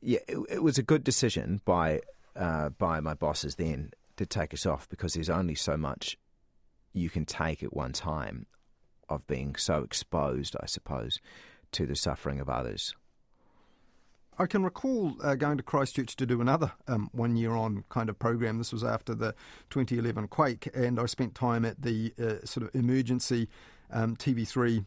yeah, 0.00 0.20
it, 0.26 0.38
it 0.48 0.62
was 0.62 0.78
a 0.78 0.82
good 0.82 1.04
decision 1.04 1.60
by 1.66 2.00
uh, 2.34 2.70
by 2.70 3.00
my 3.00 3.12
bosses 3.12 3.56
then 3.56 3.92
to 4.16 4.24
take 4.24 4.54
us 4.54 4.64
off 4.64 4.88
because 4.88 5.12
there's 5.12 5.28
only 5.28 5.54
so 5.54 5.76
much 5.76 6.16
you 6.94 7.10
can 7.10 7.26
take 7.26 7.62
at 7.62 7.74
one 7.74 7.92
time 7.92 8.46
of 9.08 9.26
being 9.26 9.56
so 9.56 9.82
exposed, 9.82 10.56
I 10.60 10.66
suppose, 10.66 11.20
to 11.72 11.86
the 11.86 11.96
suffering 11.96 12.40
of 12.40 12.48
others. 12.48 12.94
I 14.38 14.46
can 14.46 14.64
recall 14.64 15.14
uh, 15.22 15.34
going 15.34 15.58
to 15.58 15.62
Christchurch 15.62 16.16
to 16.16 16.26
do 16.26 16.40
another 16.40 16.72
um, 16.88 17.10
one 17.12 17.36
year 17.36 17.52
on 17.52 17.84
kind 17.90 18.08
of 18.08 18.18
program. 18.18 18.58
This 18.58 18.72
was 18.72 18.82
after 18.82 19.14
the 19.14 19.34
2011 19.70 20.28
quake, 20.28 20.68
and 20.74 20.98
I 20.98 21.06
spent 21.06 21.34
time 21.34 21.64
at 21.64 21.82
the 21.82 22.14
uh, 22.18 22.44
sort 22.44 22.66
of 22.66 22.74
emergency 22.74 23.48
um, 23.90 24.16
TV3 24.16 24.86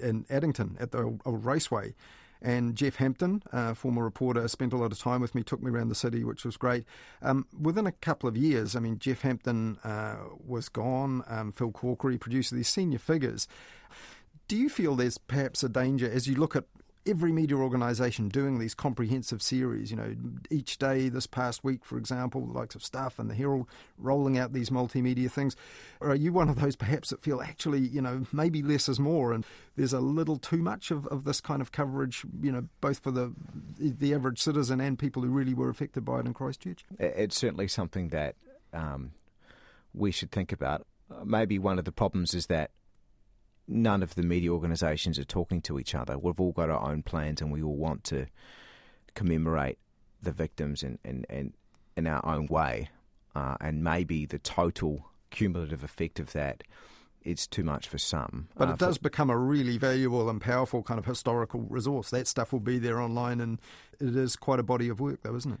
in 0.00 0.24
Addington 0.30 0.76
at 0.80 0.92
the 0.92 1.02
old, 1.02 1.20
old 1.26 1.44
raceway. 1.44 1.94
And 2.40 2.76
Jeff 2.76 2.96
Hampton, 2.96 3.42
uh, 3.52 3.74
former 3.74 4.04
reporter, 4.04 4.46
spent 4.48 4.72
a 4.72 4.76
lot 4.76 4.92
of 4.92 4.98
time 4.98 5.20
with 5.20 5.34
me, 5.34 5.42
took 5.42 5.62
me 5.62 5.70
around 5.70 5.88
the 5.88 5.94
city, 5.94 6.22
which 6.22 6.44
was 6.44 6.56
great. 6.56 6.84
Um, 7.20 7.46
within 7.60 7.86
a 7.86 7.92
couple 7.92 8.28
of 8.28 8.36
years, 8.36 8.76
I 8.76 8.80
mean, 8.80 8.98
Jeff 8.98 9.22
Hampton 9.22 9.78
uh, 9.82 10.16
was 10.46 10.68
gone, 10.68 11.24
um, 11.26 11.52
Phil 11.52 11.72
Corkery, 11.72 12.18
producer, 12.18 12.54
these 12.54 12.68
senior 12.68 12.98
figures. 12.98 13.48
Do 14.46 14.56
you 14.56 14.68
feel 14.68 14.94
there's 14.94 15.18
perhaps 15.18 15.62
a 15.62 15.68
danger 15.68 16.10
as 16.10 16.26
you 16.26 16.36
look 16.36 16.56
at 16.56 16.64
every 17.08 17.32
media 17.32 17.56
organisation 17.56 18.28
doing 18.28 18.58
these 18.58 18.74
comprehensive 18.74 19.42
series. 19.42 19.90
You 19.90 19.96
know, 19.96 20.14
each 20.50 20.78
day 20.78 21.08
this 21.08 21.26
past 21.26 21.64
week, 21.64 21.84
for 21.84 21.96
example, 21.96 22.46
the 22.46 22.52
likes 22.52 22.74
of 22.74 22.84
Stuff 22.84 23.18
and 23.18 23.30
the 23.30 23.34
Herald 23.34 23.66
rolling 23.96 24.38
out 24.38 24.52
these 24.52 24.70
multimedia 24.70 25.30
things. 25.30 25.56
Or 26.00 26.10
are 26.10 26.14
you 26.14 26.32
one 26.32 26.48
of 26.48 26.60
those 26.60 26.76
perhaps 26.76 27.10
that 27.10 27.22
feel 27.22 27.40
actually, 27.40 27.80
you 27.80 28.02
know, 28.02 28.26
maybe 28.32 28.62
less 28.62 28.88
is 28.88 29.00
more, 29.00 29.32
and 29.32 29.44
there's 29.76 29.92
a 29.92 30.00
little 30.00 30.36
too 30.36 30.58
much 30.58 30.90
of, 30.90 31.06
of 31.08 31.24
this 31.24 31.40
kind 31.40 31.62
of 31.62 31.72
coverage, 31.72 32.24
you 32.42 32.52
know, 32.52 32.68
both 32.80 33.00
for 33.00 33.10
the 33.10 33.32
the 33.78 34.14
average 34.14 34.40
citizen 34.40 34.80
and 34.80 34.98
people 34.98 35.22
who 35.22 35.28
really 35.28 35.54
were 35.54 35.68
affected 35.68 36.04
by 36.04 36.20
it 36.20 36.26
in 36.26 36.34
Christchurch? 36.34 36.84
It's 36.98 37.36
certainly 37.36 37.68
something 37.68 38.08
that 38.08 38.34
um, 38.72 39.12
we 39.94 40.10
should 40.10 40.30
think 40.30 40.52
about. 40.52 40.86
Maybe 41.24 41.58
one 41.58 41.78
of 41.78 41.84
the 41.84 41.92
problems 41.92 42.34
is 42.34 42.46
that 42.46 42.70
none 43.68 44.02
of 44.02 44.14
the 44.14 44.22
media 44.22 44.50
organisations 44.50 45.18
are 45.18 45.24
talking 45.24 45.60
to 45.62 45.78
each 45.78 45.94
other. 45.94 46.18
We've 46.18 46.40
all 46.40 46.52
got 46.52 46.70
our 46.70 46.90
own 46.90 47.02
plans 47.02 47.40
and 47.40 47.52
we 47.52 47.62
all 47.62 47.76
want 47.76 48.04
to 48.04 48.26
commemorate 49.14 49.78
the 50.22 50.32
victims 50.32 50.82
in, 50.82 50.98
in, 51.04 51.24
in, 51.28 51.52
in 51.96 52.06
our 52.06 52.24
own 52.24 52.46
way. 52.46 52.88
Uh, 53.34 53.56
and 53.60 53.84
maybe 53.84 54.26
the 54.26 54.38
total 54.38 55.06
cumulative 55.30 55.84
effect 55.84 56.18
of 56.18 56.32
that 56.32 56.64
is 57.24 57.46
too 57.46 57.62
much 57.62 57.88
for 57.88 57.98
some. 57.98 58.48
But 58.56 58.68
uh, 58.68 58.72
it 58.72 58.78
does 58.78 58.96
for, 58.96 59.02
become 59.02 59.30
a 59.30 59.36
really 59.36 59.76
valuable 59.76 60.28
and 60.30 60.40
powerful 60.40 60.82
kind 60.82 60.98
of 60.98 61.04
historical 61.04 61.60
resource. 61.68 62.10
That 62.10 62.26
stuff 62.26 62.52
will 62.52 62.60
be 62.60 62.78
there 62.78 63.00
online, 63.00 63.40
and 63.40 63.60
it 64.00 64.16
is 64.16 64.34
quite 64.36 64.58
a 64.58 64.62
body 64.62 64.88
of 64.88 65.00
work, 65.00 65.20
though, 65.22 65.36
isn't 65.36 65.52
it? 65.52 65.60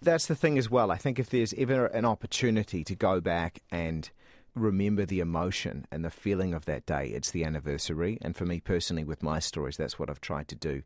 That's 0.00 0.26
the 0.26 0.36
thing 0.36 0.58
as 0.58 0.70
well. 0.70 0.90
I 0.90 0.96
think 0.96 1.18
if 1.18 1.30
there's 1.30 1.52
ever 1.54 1.86
an 1.86 2.04
opportunity 2.04 2.84
to 2.84 2.94
go 2.94 3.20
back 3.20 3.62
and 3.70 4.08
remember 4.54 5.04
the 5.04 5.20
emotion 5.20 5.86
and 5.90 6.04
the 6.04 6.10
feeling 6.10 6.54
of 6.54 6.64
that 6.66 6.86
day. 6.86 7.08
It's 7.08 7.30
the 7.30 7.44
anniversary. 7.44 8.18
And 8.22 8.36
for 8.36 8.44
me 8.44 8.60
personally, 8.60 9.04
with 9.04 9.22
my 9.22 9.38
stories, 9.38 9.76
that's 9.76 9.98
what 9.98 10.10
I've 10.10 10.20
tried 10.20 10.48
to 10.48 10.54
do. 10.54 10.82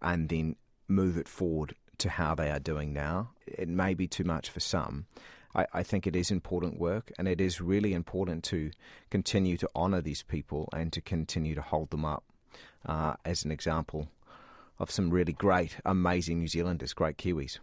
And 0.00 0.28
then 0.28 0.56
move 0.88 1.16
it 1.16 1.28
forward 1.28 1.74
to 1.98 2.10
how 2.10 2.34
they 2.34 2.50
are 2.50 2.58
doing 2.58 2.92
now. 2.92 3.30
It 3.46 3.68
may 3.68 3.94
be 3.94 4.08
too 4.08 4.24
much 4.24 4.50
for 4.50 4.60
some. 4.60 5.06
I, 5.54 5.66
I 5.72 5.82
think 5.82 6.06
it 6.06 6.16
is 6.16 6.30
important 6.30 6.78
work, 6.78 7.12
and 7.18 7.28
it 7.28 7.40
is 7.40 7.60
really 7.60 7.92
important 7.92 8.42
to 8.44 8.70
continue 9.10 9.56
to 9.58 9.68
honour 9.76 10.00
these 10.00 10.22
people 10.22 10.68
and 10.72 10.92
to 10.92 11.00
continue 11.00 11.54
to 11.54 11.62
hold 11.62 11.90
them 11.90 12.04
up 12.04 12.24
uh, 12.86 13.14
as 13.24 13.44
an 13.44 13.52
example 13.52 14.08
of 14.78 14.90
some 14.90 15.10
really 15.10 15.32
great, 15.32 15.76
amazing 15.84 16.40
New 16.40 16.48
Zealanders, 16.48 16.92
great 16.92 17.18
Kiwis. 17.18 17.58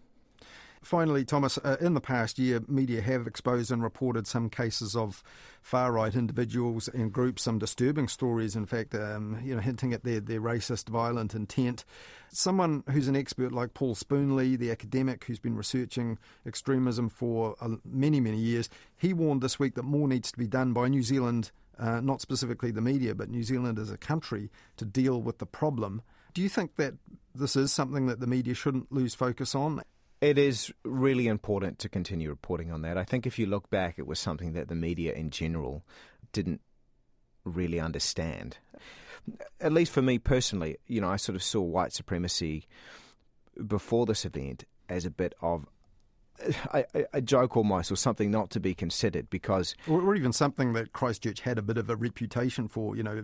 Finally, 0.82 1.26
Thomas, 1.26 1.58
uh, 1.58 1.76
in 1.82 1.94
the 1.94 2.02
past 2.02 2.40
year, 2.40 2.62
media 2.68 3.02
have 3.02 3.28
exposed 3.28 3.70
and 3.70 3.84
reported 3.84 4.26
some 4.26 4.50
cases 4.50 4.96
of 4.96 5.22
far 5.62 5.92
right 5.92 6.16
individuals 6.16 6.88
and 6.88 7.12
groups, 7.12 7.44
some 7.44 7.60
disturbing 7.60 8.08
stories, 8.08 8.56
in 8.56 8.66
fact, 8.66 8.96
um, 8.96 9.40
you 9.44 9.54
know, 9.54 9.62
hinting 9.62 9.94
at 9.94 10.06
their, 10.06 10.22
their 10.22 10.40
racist, 10.40 10.88
violent 10.88 11.36
intent. 11.36 11.84
Someone 12.30 12.84
who's 12.90 13.10
an 13.10 13.16
expert 13.16 13.52
like 13.52 13.74
Paul 13.74 13.94
Spoonley, 13.94 14.56
the 14.56 14.72
academic 14.72 15.26
who's 15.26 15.40
been 15.40 15.58
researching 15.58 16.18
extremism 16.46 17.10
for 17.10 17.56
uh, 17.60 17.76
many, 17.84 18.22
many 18.22 18.38
years, 18.38 18.70
he 18.96 19.14
warned 19.14 19.42
this 19.42 19.60
week 19.60 19.76
that 19.76 19.84
more 19.84 20.08
needs 20.08 20.32
to 20.32 20.38
be 20.38 20.48
done 20.48 20.72
by 20.72 20.88
New 20.88 21.04
Zealand, 21.04 21.52
uh, 21.78 22.00
not 22.00 22.22
specifically 22.22 22.72
the 22.72 22.82
media, 22.82 23.14
but 23.14 23.30
New 23.30 23.44
Zealand 23.44 23.80
as 23.80 23.92
a 23.92 23.98
country, 23.98 24.50
to 24.78 24.86
deal 24.86 25.22
with 25.22 25.40
the 25.40 25.46
problem. 25.46 26.02
Do 26.34 26.42
you 26.42 26.50
think 26.50 26.78
that 26.78 26.94
this 27.36 27.58
is 27.58 27.74
something 27.74 28.06
that 28.08 28.22
the 28.22 28.28
media 28.28 28.54
shouldn't 28.54 28.92
lose 28.94 29.14
focus 29.14 29.54
on? 29.54 29.82
It 30.22 30.38
is 30.38 30.74
really 30.84 31.28
important 31.28 31.80
to 31.80 31.90
continue 31.90 32.30
reporting 32.30 32.72
on 32.72 32.82
that. 32.82 32.98
I 32.98 33.06
think 33.06 33.26
if 33.26 33.40
you 33.40 33.46
look 33.46 33.70
back, 33.70 33.98
it 33.98 34.08
was 34.08 34.20
something 34.20 34.54
that 34.54 34.68
the 34.68 34.76
media 34.76 35.14
in 35.14 35.30
general 35.30 35.86
didn't 36.34 36.62
really 37.46 37.80
understand. 37.80 38.58
At 39.62 39.72
least 39.72 39.92
for 39.92 40.02
me 40.02 40.18
personally, 40.18 40.78
you 40.88 41.00
know, 41.00 41.10
I 41.10 41.16
sort 41.16 41.36
of 41.36 41.44
saw 41.44 41.62
white 41.62 41.94
supremacy 41.94 42.68
before 43.66 44.06
this 44.06 44.26
event 44.26 44.66
as 44.90 45.06
a 45.06 45.12
bit 45.12 45.34
of 45.42 45.66
a, 46.74 46.86
a, 47.14 47.22
joke 47.22 47.58
almost, 47.58 47.92
or 47.92 47.96
something 47.96 48.32
not 48.32 48.50
to 48.52 48.60
be 48.60 48.74
considered, 48.74 49.30
because 49.30 49.76
or, 49.88 50.02
or, 50.02 50.16
even 50.16 50.34
something 50.34 50.74
that 50.74 50.94
Christchurch 50.94 51.42
had 51.42 51.58
a 51.58 51.62
bit 51.62 51.78
of 51.78 51.90
a 51.90 51.96
reputation 51.96 52.68
for, 52.68 52.96
you 52.96 53.04
know, 53.04 53.24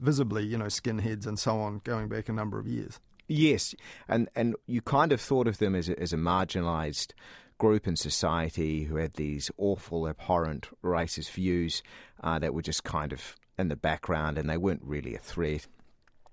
visibly, 0.00 0.44
you 0.44 0.58
know, 0.58 0.66
skinheads 0.66 1.26
and 1.26 1.38
so 1.38 1.58
on, 1.58 1.80
going 1.84 2.08
back 2.08 2.28
a 2.28 2.32
number 2.32 2.58
of 2.58 2.66
years. 2.66 3.00
Yes, 3.26 3.74
and 4.08 4.28
and 4.36 4.54
you 4.66 4.82
kind 4.82 5.12
of 5.12 5.20
thought 5.20 5.48
of 5.48 5.58
them 5.58 5.74
as 5.74 5.88
a, 5.88 5.98
as 5.98 6.12
a 6.12 6.16
marginalised 6.16 7.12
group 7.58 7.86
in 7.86 7.96
society 7.96 8.84
who 8.84 8.96
had 8.96 9.14
these 9.14 9.50
awful, 9.56 10.08
abhorrent 10.08 10.68
racist 10.82 11.30
views 11.30 11.82
uh, 12.22 12.38
that 12.38 12.52
were 12.52 12.62
just 12.62 12.84
kind 12.84 13.12
of 13.12 13.36
in 13.58 13.68
the 13.68 13.76
background, 13.76 14.36
and 14.36 14.50
they 14.50 14.56
weren't 14.56 14.82
really 14.82 15.14
a 15.14 15.18
threat. 15.18 15.66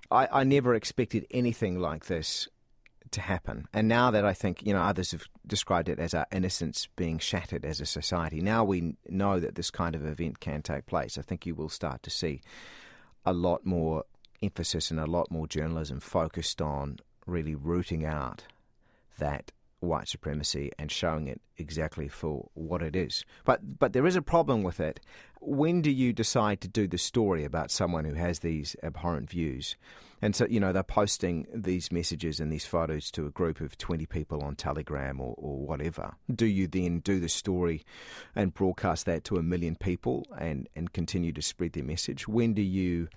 I, 0.10 0.28
I 0.32 0.44
never 0.44 0.76
expected 0.76 1.26
anything 1.32 1.80
like 1.80 2.08
this 2.08 2.50
to 3.12 3.22
happen. 3.22 3.68
And 3.74 3.88
now 3.88 4.12
that 4.12 4.26
I 4.26 4.34
think, 4.34 4.66
you 4.66 4.74
know, 4.74 4.82
others 4.82 5.12
have 5.12 5.26
described 5.46 5.90
it 5.90 6.00
as 6.00 6.14
our 6.14 6.26
innocence 6.32 6.88
being 6.96 7.20
shattered 7.20 7.66
as 7.66 7.82
a 7.82 7.86
society, 7.86 8.42
now 8.42 8.64
we 8.64 8.96
know 9.10 9.40
that 9.40 9.56
this 9.56 9.72
kind 9.72 9.96
of 9.96 10.06
event 10.06 10.40
can 10.40 10.62
take 10.62 10.86
place. 10.86 11.18
I 11.18 11.22
think 11.22 11.46
you 11.46 11.56
will 11.56 11.70
start 11.70 12.04
to 12.04 12.10
see 12.10 12.42
a 13.26 13.34
lot 13.34 13.66
more 13.66 14.06
emphasis 14.42 14.92
and 14.92 15.00
a 15.00 15.06
lot 15.06 15.30
more 15.30 15.48
journalism 15.48 16.00
focused 16.00 16.62
on 16.62 16.98
really 17.26 17.56
rooting 17.56 18.06
out 18.06 18.44
that 19.20 19.52
white 19.82 20.08
supremacy 20.08 20.72
and 20.80 20.92
showing 20.92 21.28
it 21.28 21.42
exactly 21.58 22.08
for 22.08 22.50
what 22.54 22.82
it 22.82 22.96
is. 22.96 23.26
But 23.46 23.80
but 23.80 23.94
there 23.94 24.08
is 24.08 24.16
a 24.16 24.22
problem 24.22 24.64
with 24.64 24.80
it. 24.80 25.00
When 25.40 25.82
do 25.82 25.92
you 25.92 26.14
decide 26.14 26.62
to 26.62 26.68
do 26.68 26.88
the 26.88 26.98
story 26.98 27.44
about 27.44 27.72
someone 27.72 28.06
who 28.06 28.14
has 28.14 28.40
these 28.40 28.76
abhorrent 28.84 29.30
views? 29.30 29.76
And 30.22 30.36
so, 30.36 30.46
you 30.48 30.60
know, 30.60 30.72
they're 30.72 30.84
posting 30.84 31.48
these 31.52 31.92
messages 31.92 32.40
and 32.40 32.52
these 32.52 32.66
photos 32.66 33.10
to 33.12 33.26
a 33.26 33.32
group 33.32 33.60
of 33.60 33.76
20 33.76 34.06
people 34.06 34.44
on 34.44 34.56
Telegram 34.56 35.20
or, 35.20 35.34
or 35.36 35.66
whatever. 35.66 36.14
Do 36.34 36.46
you 36.46 36.68
then 36.68 37.00
do 37.00 37.20
the 37.20 37.28
story 37.28 37.84
and 38.36 38.54
broadcast 38.54 39.08
that 39.08 39.24
to 39.26 39.38
a 39.38 39.44
million 39.44 39.76
people 39.76 40.28
and, 40.38 40.70
and 40.76 40.94
continue 40.94 41.34
to 41.34 41.42
spread 41.42 41.74
their 41.74 41.84
message? 41.84 42.28
When 42.28 42.54
do 42.54 42.62
you 42.62 43.08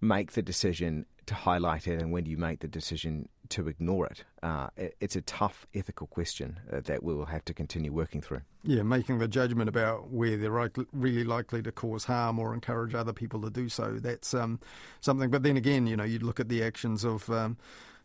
make 0.00 0.32
the 0.32 0.42
decision 0.42 1.06
to 1.26 1.34
highlight 1.34 1.86
it 1.86 2.00
and 2.00 2.12
when 2.12 2.24
do 2.24 2.30
you 2.30 2.36
make 2.36 2.60
the 2.60 2.68
decision 2.68 3.28
to 3.52 3.68
ignore 3.68 4.06
it? 4.06 4.24
Uh, 4.42 4.68
it's 5.00 5.16
a 5.16 5.20
tough 5.22 5.66
ethical 5.74 6.06
question 6.06 6.58
uh, 6.72 6.80
that 6.80 7.02
we 7.02 7.14
will 7.14 7.26
have 7.26 7.44
to 7.44 7.54
continue 7.54 7.92
working 7.92 8.20
through. 8.20 8.40
Yeah, 8.64 8.82
making 8.82 9.18
the 9.18 9.28
judgment 9.28 9.68
about 9.68 10.10
where 10.10 10.36
they're 10.36 10.50
right, 10.50 10.70
really 10.92 11.24
likely 11.24 11.62
to 11.62 11.72
cause 11.72 12.04
harm 12.04 12.38
or 12.38 12.54
encourage 12.54 12.94
other 12.94 13.12
people 13.12 13.40
to 13.42 13.50
do 13.50 13.68
so. 13.68 13.98
That's 13.98 14.34
um, 14.34 14.58
something. 15.00 15.30
But 15.30 15.42
then 15.42 15.56
again, 15.56 15.86
you 15.86 15.96
know, 15.96 16.04
you 16.04 16.18
look 16.18 16.40
at 16.40 16.48
the 16.48 16.62
actions 16.62 17.04
of 17.04 17.28
um, 17.30 17.56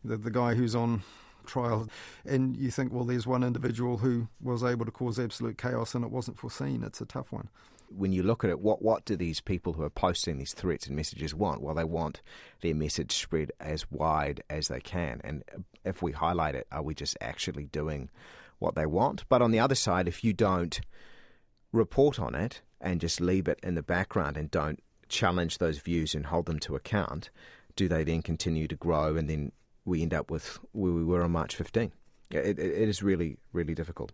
the, 0.03 0.17
the 0.17 0.31
guy 0.31 0.53
who's 0.53 0.75
on 0.75 1.03
trial 1.45 1.88
and 2.25 2.57
you 2.57 2.69
think, 2.69 2.91
well, 2.91 3.05
there's 3.05 3.25
one 3.25 3.43
individual 3.43 3.97
who 3.97 4.27
was 4.41 4.63
able 4.63 4.86
to 4.86 4.91
cause 4.91 5.17
absolute 5.17 5.57
chaos 5.57 5.95
and 5.95 6.03
it 6.03 6.12
wasn't 6.12 6.38
foreseen. 6.38 6.83
It's 6.83 7.01
a 7.01 7.05
tough 7.05 7.31
one 7.31 7.49
when 7.89 8.12
you 8.12 8.23
look 8.23 8.43
at 8.43 8.50
it, 8.50 8.60
what 8.60 8.82
what 8.82 9.06
do 9.06 9.15
these 9.15 9.41
people 9.41 9.73
who 9.73 9.84
are 9.84 9.89
posting 9.89 10.38
these 10.38 10.54
threats 10.54 10.88
and 10.88 10.95
messages 10.95 11.34
want? 11.34 11.62
Well, 11.62 11.76
they 11.76 11.84
want 11.84 12.21
their 12.62 12.76
message 12.76 13.12
spread 13.12 13.52
as 13.60 13.89
wide 13.91 14.43
as 14.50 14.67
they 14.67 14.80
can. 14.80 15.21
And 15.23 15.43
if 15.84 16.02
we 16.02 16.12
highlight 16.12 16.56
it, 16.56 16.67
are 16.71 16.84
we 16.84 16.93
just 16.93 17.17
actually 17.21 17.65
doing 17.65 18.10
what 18.60 18.76
they 18.76 18.86
want? 18.86 19.26
But 19.30 19.41
on 19.41 19.52
the 19.52 19.60
other 19.60 19.76
side, 19.76 20.08
if 20.08 20.23
you 20.23 20.34
don't 20.34 20.80
report 21.71 22.19
on 22.19 22.36
it 22.36 22.62
and 22.80 23.02
just 23.02 23.21
leave 23.21 23.47
it 23.47 23.60
in 23.63 23.76
the 23.76 23.84
background 23.84 24.38
and 24.38 24.52
don't 24.52 24.82
challenge 25.10 25.58
those 25.58 25.80
views 25.80 26.13
and 26.13 26.28
hold 26.28 26.45
them 26.45 26.60
to 26.60 26.76
account, 26.76 27.30
do 27.76 27.88
they 27.88 28.04
then 28.04 28.21
continue 28.21 28.67
to 28.67 28.76
grow 28.76 29.15
and 29.15 29.30
then 29.30 29.52
we 29.86 30.02
end 30.02 30.13
up 30.13 30.30
with 30.30 30.60
where 30.73 30.91
we 30.91 31.04
were 31.04 31.23
on 31.23 31.32
March 31.32 31.56
15? 31.56 31.91
It, 32.32 32.38
it, 32.38 32.60
it 32.60 32.89
is 32.89 33.02
really, 33.02 33.38
really 33.54 33.73
difficult. 33.73 34.12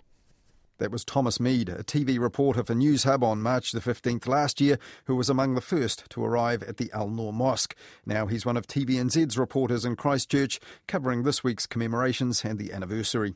That 0.79 0.91
was 0.91 1.05
Thomas 1.05 1.39
Mead, 1.39 1.69
a 1.69 1.83
TV 1.83 2.19
reporter 2.19 2.63
for 2.63 2.73
Newshub 2.73 3.21
on 3.23 3.41
March 3.41 3.71
the 3.71 3.79
15th 3.79 4.27
last 4.27 4.59
year, 4.59 4.79
who 5.05 5.15
was 5.15 5.29
among 5.29 5.53
the 5.53 5.61
first 5.61 6.09
to 6.09 6.25
arrive 6.25 6.63
at 6.63 6.77
the 6.77 6.91
Al 6.93 7.09
Noor 7.09 7.31
Mosque. 7.31 7.75
Now 8.05 8.25
he's 8.25 8.45
one 8.45 8.57
of 8.57 8.65
TVNZ's 8.65 9.37
reporters 9.37 9.85
in 9.85 9.95
Christchurch, 9.95 10.59
covering 10.87 11.23
this 11.23 11.43
week's 11.43 11.67
commemorations 11.67 12.43
and 12.43 12.57
the 12.57 12.73
anniversary. 12.73 13.35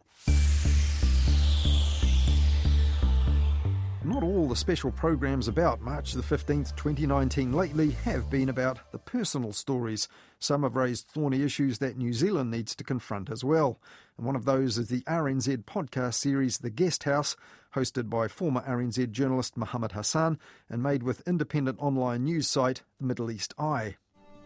Not 4.07 4.23
all 4.23 4.47
the 4.47 4.55
special 4.55 4.89
programs 4.89 5.49
about 5.49 5.81
March 5.81 6.13
the 6.13 6.21
15th, 6.21 6.75
2019 6.77 7.51
lately 7.51 7.91
have 8.05 8.29
been 8.29 8.47
about 8.47 8.79
the 8.91 8.97
personal 8.97 9.51
stories. 9.51 10.07
Some 10.39 10.63
have 10.63 10.77
raised 10.77 11.07
thorny 11.07 11.43
issues 11.43 11.79
that 11.79 11.97
New 11.97 12.13
Zealand 12.13 12.49
needs 12.49 12.73
to 12.75 12.85
confront 12.85 13.29
as 13.29 13.43
well. 13.43 13.81
And 14.17 14.25
one 14.25 14.37
of 14.37 14.45
those 14.45 14.77
is 14.77 14.87
the 14.87 15.01
RNZ 15.01 15.65
podcast 15.65 16.13
series 16.13 16.59
The 16.59 16.69
Guest 16.69 17.03
House, 17.03 17.35
hosted 17.75 18.09
by 18.09 18.29
former 18.29 18.61
RNZ 18.61 19.11
journalist 19.11 19.57
Mohammed 19.57 19.91
Hassan 19.91 20.39
and 20.69 20.81
made 20.81 21.03
with 21.03 21.27
independent 21.27 21.77
online 21.81 22.23
news 22.23 22.47
site 22.47 22.83
The 23.01 23.07
Middle 23.07 23.29
East 23.29 23.53
Eye. 23.59 23.97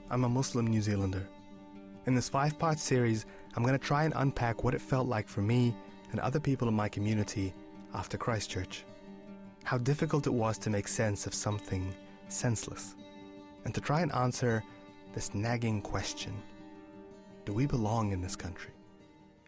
I'm 0.09 0.23
a 0.23 0.29
Muslim 0.29 0.65
New 0.65 0.81
Zealander. 0.81 1.27
In 2.07 2.15
this 2.15 2.29
five 2.29 2.57
part 2.57 2.79
series, 2.79 3.27
I'm 3.55 3.63
going 3.63 3.77
to 3.77 3.85
try 3.85 4.05
and 4.05 4.13
unpack 4.17 4.63
what 4.63 4.73
it 4.73 4.81
felt 4.81 5.07
like 5.07 5.29
for 5.29 5.41
me 5.41 5.75
and 6.09 6.19
other 6.19 6.39
people 6.39 6.67
in 6.67 6.73
my 6.73 6.89
community 6.89 7.53
after 7.93 8.17
Christchurch. 8.17 8.85
How 9.63 9.77
difficult 9.77 10.27
it 10.27 10.33
was 10.33 10.57
to 10.59 10.69
make 10.69 10.87
sense 10.87 11.25
of 11.25 11.33
something 11.33 11.93
senseless, 12.27 12.95
and 13.65 13.73
to 13.73 13.81
try 13.81 14.01
and 14.01 14.11
answer 14.13 14.63
this 15.13 15.33
nagging 15.33 15.81
question 15.81 16.33
Do 17.45 17.53
we 17.53 17.65
belong 17.65 18.11
in 18.11 18.21
this 18.21 18.35
country? 18.35 18.71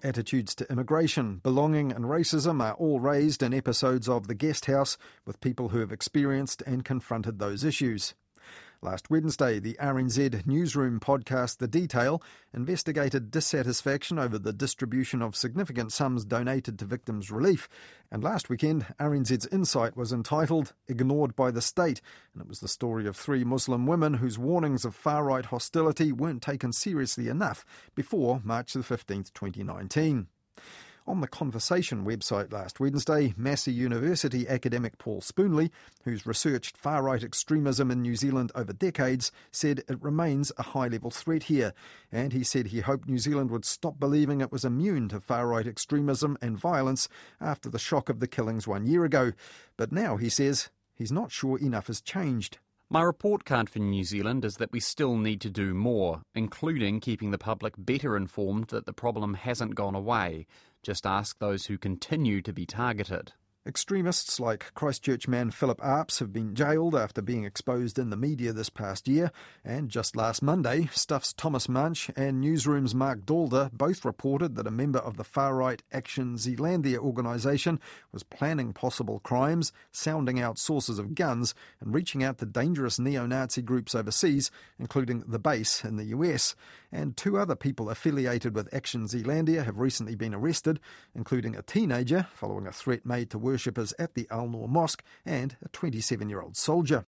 Attitudes 0.04 0.54
to 0.56 0.70
immigration, 0.70 1.40
belonging, 1.44 1.94
and 1.94 2.06
racism 2.06 2.62
are 2.62 2.74
all 2.74 3.00
raised 3.00 3.42
in 3.42 3.54
episodes 3.54 4.10
of 4.10 4.28
The 4.28 4.36
Guest 4.36 4.66
House 4.66 4.98
with 5.26 5.40
people 5.40 5.70
who 5.70 5.80
have 5.80 5.94
experienced 5.94 6.62
and 6.66 6.84
confronted 6.84 7.40
those 7.40 7.64
issues. 7.64 8.14
Last 8.84 9.10
Wednesday, 9.10 9.60
the 9.60 9.78
RNZ 9.80 10.46
Newsroom 10.46 11.00
podcast 11.00 11.60
The 11.60 11.70
Detail 11.70 12.22
investigated 12.54 13.32
dissatisfaction 13.32 14.20
over 14.20 14.38
the 14.38 14.52
distribution 14.52 15.22
of 15.22 15.38
significant 15.38 15.94
sums 15.94 16.26
donated 16.26 16.78
to 16.80 16.86
victims' 16.86 17.32
relief. 17.32 17.70
And 18.12 18.22
last 18.22 18.50
weekend, 18.50 18.88
RNZ's 19.00 19.48
Insight 19.54 19.96
was 19.96 20.12
entitled 20.12 20.74
Ignored 20.90 21.34
by 21.34 21.50
the 21.50 21.62
State, 21.62 22.02
and 22.34 22.42
it 22.42 22.50
was 22.50 22.60
the 22.60 22.68
story 22.68 23.08
of 23.08 23.16
three 23.16 23.46
Muslim 23.46 23.88
women 23.88 24.16
whose 24.16 24.38
warnings 24.38 24.84
of 24.84 24.94
far 24.94 25.24
right 25.24 25.46
hostility 25.46 26.12
weren't 26.12 26.42
taken 26.42 26.74
seriously 26.74 27.30
enough 27.30 27.64
before 27.96 28.42
March 28.44 28.74
the 28.74 28.80
15th, 28.80 29.32
2019. 29.34 30.28
On 31.06 31.20
the 31.20 31.28
Conversation 31.28 32.06
website 32.06 32.54
last 32.54 32.80
Wednesday, 32.80 33.34
Massey 33.36 33.74
University 33.74 34.48
academic 34.48 34.98
Paul 34.98 35.20
Spoonley, 35.20 35.70
who's 36.06 36.26
researched 36.26 36.78
far 36.78 37.04
right 37.04 37.22
extremism 37.22 37.92
in 37.92 38.02
New 38.02 38.16
Zealand 38.16 38.54
over 38.56 38.72
decades, 38.72 39.30
said 39.52 39.80
it 39.80 40.02
remains 40.02 40.54
a 40.58 40.64
high 40.64 40.88
level 40.88 41.12
threat 41.12 41.44
here. 41.44 41.74
And 42.10 42.32
he 42.32 42.46
said 42.46 42.68
he 42.68 42.80
hoped 42.80 43.10
New 43.10 43.20
Zealand 43.20 43.52
would 43.52 43.66
stop 43.66 44.00
believing 44.00 44.40
it 44.40 44.54
was 44.54 44.64
immune 44.64 45.10
to 45.10 45.20
far 45.20 45.46
right 45.46 45.68
extremism 45.68 46.38
and 46.42 46.58
violence 46.58 47.10
after 47.42 47.70
the 47.70 47.80
shock 47.80 48.08
of 48.08 48.22
the 48.22 48.28
killings 48.28 48.66
one 48.66 48.86
year 48.86 49.04
ago. 49.04 49.34
But 49.76 49.92
now, 49.92 50.16
he 50.16 50.30
says, 50.30 50.70
he's 50.96 51.12
not 51.12 51.34
sure 51.34 51.58
enough 51.60 51.88
has 51.88 52.00
changed. 52.00 52.60
My 52.90 53.02
report 53.02 53.44
card 53.44 53.70
for 53.70 53.80
New 53.80 54.04
Zealand 54.04 54.46
is 54.46 54.58
that 54.58 54.72
we 54.72 54.80
still 54.80 55.18
need 55.18 55.42
to 55.42 55.50
do 55.50 55.74
more, 55.74 56.22
including 56.36 57.00
keeping 57.00 57.32
the 57.32 57.38
public 57.38 57.74
better 57.76 58.16
informed 58.16 58.68
that 58.68 58.86
the 58.86 58.94
problem 58.94 59.34
hasn't 59.34 59.74
gone 59.76 59.96
away. 59.96 60.46
Just 60.84 61.06
ask 61.06 61.40
those 61.40 61.68
who 61.68 61.78
continue 61.78 62.42
to 62.42 62.52
be 62.52 62.66
targeted. 62.66 63.32
Extremists 63.66 64.42
like 64.42 64.74
Christchurch 64.74 65.26
man 65.26 65.50
Philip 65.50 65.80
Arps 65.80 66.20
have 66.20 66.34
been 66.34 66.54
jailed 66.54 66.94
after 66.94 67.22
being 67.22 67.46
exposed 67.46 67.98
in 67.98 68.10
the 68.10 68.18
media 68.18 68.52
this 68.52 68.70
past 68.70 69.08
year. 69.08 69.32
And 69.64 69.88
just 69.88 70.18
last 70.18 70.42
Monday, 70.42 70.90
Stuff's 70.92 71.32
Thomas 71.32 71.68
Manch 71.68 72.12
and 72.18 72.42
Newsroom's 72.42 72.94
Marc 72.94 73.22
Daalder 73.22 73.72
both 73.72 74.04
reported 74.04 74.56
that 74.56 74.68
a 74.68 74.72
member 74.72 75.00
of 75.00 75.16
the 75.16 75.24
far 75.24 75.56
right 75.56 75.82
Action 75.94 76.36
Zealandia 76.36 76.98
organisation 76.98 77.80
was 78.12 78.24
planning 78.24 78.74
possible 78.74 79.22
crimes, 79.22 79.72
sounding 79.94 80.42
out 80.42 80.60
sources 80.60 81.00
of 81.00 81.16
guns, 81.16 81.56
and 81.80 81.94
reaching 81.94 82.22
out 82.22 82.40
to 82.40 82.46
dangerous 82.46 83.00
neo 83.00 83.26
Nazi 83.26 83.62
groups 83.62 83.96
overseas, 83.96 84.52
including 84.78 85.24
the 85.26 85.40
base 85.40 85.86
in 85.86 85.96
the 85.96 86.08
US. 86.08 86.54
And 86.94 87.18
two 87.18 87.40
other 87.40 87.56
people 87.56 87.90
affiliated 87.90 88.54
with 88.54 88.72
Action 88.72 89.08
Zealandia 89.08 89.66
have 89.66 89.80
recently 89.80 90.14
been 90.14 90.36
arrested, 90.36 90.80
including 91.16 91.56
a 91.56 91.64
teenager 91.64 92.28
following 92.36 92.68
a 92.68 92.72
threat 92.72 93.04
made 93.04 93.32
to 93.32 93.40
worshippers 93.40 93.96
at 93.98 94.14
the 94.14 94.28
Al 94.30 94.48
Noor 94.48 94.68
Mosque 94.68 95.04
and 95.26 95.58
a 95.66 95.70
27 95.70 96.30
year 96.30 96.40
old 96.40 96.56
soldier. 96.56 97.06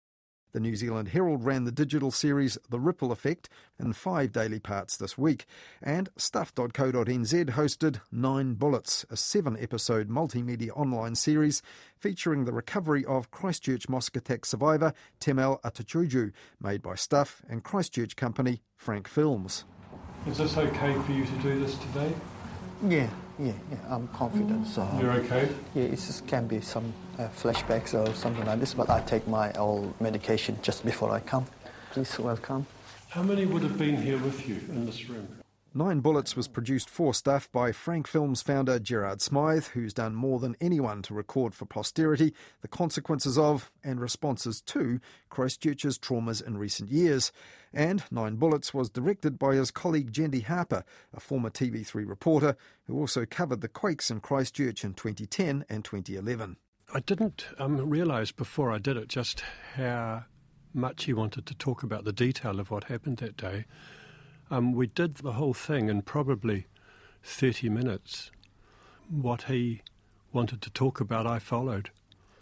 The 0.52 0.60
New 0.60 0.76
Zealand 0.76 1.08
Herald 1.08 1.44
ran 1.44 1.64
the 1.64 1.72
digital 1.72 2.10
series 2.10 2.56
The 2.70 2.80
Ripple 2.80 3.12
Effect 3.12 3.50
in 3.78 3.92
five 3.92 4.32
daily 4.32 4.58
parts 4.58 4.96
this 4.96 5.18
week, 5.18 5.44
and 5.82 6.08
Stuff.co.nz 6.16 7.50
hosted 7.50 8.00
Nine 8.10 8.54
Bullets, 8.54 9.04
a 9.10 9.16
seven 9.16 9.56
episode 9.60 10.08
multimedia 10.08 10.70
online 10.74 11.14
series 11.14 11.60
featuring 11.98 12.44
the 12.44 12.52
recovery 12.52 13.04
of 13.04 13.30
Christchurch 13.30 13.88
mosque 13.88 14.16
attack 14.16 14.46
survivor 14.46 14.94
Temel 15.20 15.60
Atacocugu, 15.62 16.32
made 16.60 16.80
by 16.80 16.94
Stuff 16.94 17.42
and 17.48 17.62
Christchurch 17.62 18.16
company 18.16 18.62
Frank 18.76 19.06
Films. 19.06 19.64
Is 20.26 20.38
this 20.38 20.56
okay 20.56 20.94
for 21.02 21.12
you 21.12 21.26
to 21.26 21.32
do 21.42 21.60
this 21.60 21.76
today? 21.76 22.12
Yeah, 22.86 23.10
yeah, 23.38 23.52
yeah. 23.70 23.78
I'm 23.88 24.08
confident. 24.08 24.66
So 24.66 24.88
You're 25.00 25.12
okay? 25.12 25.48
Yeah, 25.74 25.84
it 25.84 25.90
just 25.96 26.26
can 26.26 26.46
be 26.46 26.60
some 26.60 26.92
uh, 27.18 27.28
flashbacks 27.28 27.94
or 27.94 28.12
something 28.14 28.44
like 28.44 28.60
this, 28.60 28.74
but 28.74 28.90
I 28.90 29.00
take 29.00 29.26
my 29.28 29.52
old 29.52 29.98
medication 30.00 30.58
just 30.62 30.84
before 30.84 31.10
I 31.10 31.20
come. 31.20 31.46
Please 31.92 32.18
welcome. 32.18 32.66
How 33.10 33.22
many 33.22 33.46
would 33.46 33.62
have 33.62 33.78
been 33.78 33.96
here 33.96 34.18
with 34.18 34.48
you 34.48 34.56
in 34.68 34.84
this 34.86 35.08
room? 35.08 35.37
Nine 35.74 36.00
Bullets 36.00 36.34
was 36.34 36.48
produced 36.48 36.88
for 36.88 37.12
Stuff 37.12 37.52
by 37.52 37.72
Frank 37.72 38.06
Films 38.06 38.40
founder 38.40 38.78
Gerard 38.78 39.20
Smythe, 39.20 39.66
who's 39.66 39.92
done 39.92 40.14
more 40.14 40.38
than 40.38 40.56
anyone 40.62 41.02
to 41.02 41.12
record 41.12 41.54
for 41.54 41.66
posterity 41.66 42.32
the 42.62 42.68
consequences 42.68 43.36
of 43.36 43.70
and 43.84 44.00
responses 44.00 44.62
to 44.62 44.98
Christchurch's 45.28 45.98
traumas 45.98 46.44
in 46.44 46.56
recent 46.56 46.90
years. 46.90 47.32
And 47.74 48.02
Nine 48.10 48.36
Bullets 48.36 48.72
was 48.72 48.88
directed 48.88 49.38
by 49.38 49.56
his 49.56 49.70
colleague 49.70 50.10
Jendi 50.10 50.42
Harper, 50.42 50.84
a 51.12 51.20
former 51.20 51.50
TV3 51.50 52.08
reporter 52.08 52.56
who 52.86 52.98
also 52.98 53.26
covered 53.26 53.60
the 53.60 53.68
quakes 53.68 54.10
in 54.10 54.20
Christchurch 54.20 54.84
in 54.84 54.94
2010 54.94 55.66
and 55.68 55.84
2011. 55.84 56.56
I 56.94 57.00
didn't 57.00 57.44
um, 57.58 57.90
realise 57.90 58.32
before 58.32 58.72
I 58.72 58.78
did 58.78 58.96
it 58.96 59.08
just 59.08 59.42
how 59.74 60.24
much 60.72 61.04
he 61.04 61.12
wanted 61.12 61.44
to 61.44 61.54
talk 61.54 61.82
about 61.82 62.04
the 62.04 62.12
detail 62.12 62.58
of 62.58 62.70
what 62.70 62.84
happened 62.84 63.18
that 63.18 63.36
day. 63.36 63.66
Um, 64.50 64.72
we 64.72 64.86
did 64.86 65.16
the 65.16 65.32
whole 65.32 65.54
thing 65.54 65.88
in 65.88 66.02
probably 66.02 66.66
30 67.22 67.68
minutes. 67.68 68.30
What 69.08 69.42
he 69.42 69.82
wanted 70.32 70.62
to 70.62 70.70
talk 70.70 71.00
about, 71.00 71.26
I 71.26 71.38
followed. 71.38 71.90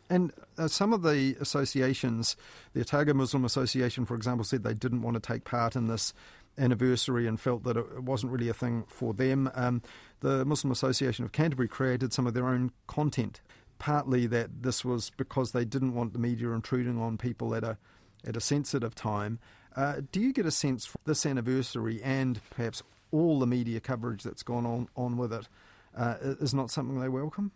And 0.09 0.33
uh, 0.57 0.69
some 0.69 0.93
of 0.93 1.03
the 1.03 1.37
associations, 1.41 2.37
the 2.73 2.81
Otago 2.81 3.13
Muslim 3.15 3.45
Association, 3.45 4.07
for 4.07 4.15
example, 4.15 4.45
said 4.45 4.63
they 4.63 4.75
didn't 4.75 5.03
want 5.03 5.15
to 5.15 5.21
take 5.21 5.45
part 5.45 5.75
in 5.75 5.89
this 5.89 6.15
anniversary 6.59 7.27
and 7.27 7.41
felt 7.41 7.65
that 7.65 7.77
it 7.77 8.03
wasn't 8.03 8.33
really 8.33 8.49
a 8.49 8.55
thing 8.55 8.85
for 8.87 9.13
them. 9.13 9.51
Um, 9.55 9.83
the 10.21 10.45
Muslim 10.45 10.71
Association 10.71 11.25
of 11.25 11.33
Canterbury 11.33 11.69
created 11.69 12.13
some 12.13 12.27
of 12.27 12.35
their 12.35 12.47
own 12.47 12.71
content, 12.87 13.41
partly 13.79 14.27
that 14.29 14.63
this 14.63 14.85
was 14.85 15.11
because 15.17 15.53
they 15.53 15.65
didn't 15.65 15.95
want 15.95 16.13
the 16.13 16.19
media 16.19 16.51
intruding 16.51 17.01
on 17.01 17.19
people 17.19 17.55
at 17.55 17.65
a 17.65 17.77
at 18.25 18.37
a 18.37 18.41
sensitive 18.41 18.95
time. 18.95 19.39
Uh, 19.77 20.01
do 20.11 20.21
you 20.21 20.33
get 20.33 20.47
a 20.47 20.51
sense 20.51 20.87
from 20.87 21.01
this 21.05 21.27
anniversary 21.27 22.01
and 22.03 22.41
perhaps 22.51 22.83
all 23.13 23.39
the 23.39 23.47
media 23.47 23.79
coverage 23.79 24.23
that's 24.23 24.43
gone 24.43 24.65
on, 24.65 24.89
on 24.97 25.17
with 25.17 25.33
it 25.33 25.49
uh, 25.97 26.17
is 26.23 26.55
not 26.55 26.71
something 26.71 26.99
they 26.99 27.09
welcome? 27.09 27.53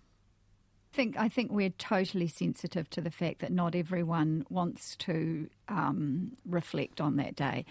I 0.93 0.97
think 0.97 1.17
I 1.17 1.29
think 1.29 1.53
we're 1.53 1.71
totally 1.71 2.27
sensitive 2.27 2.91
to 2.91 3.01
the 3.01 3.13
fact 3.13 3.39
that 3.41 3.53
not 3.53 3.77
everyone 3.77 4.45
wants 4.51 4.97
to 4.97 5.49
um, 5.69 6.37
reflect 6.45 7.01
on 7.01 7.17
that 7.17 7.37
day. 7.37 7.65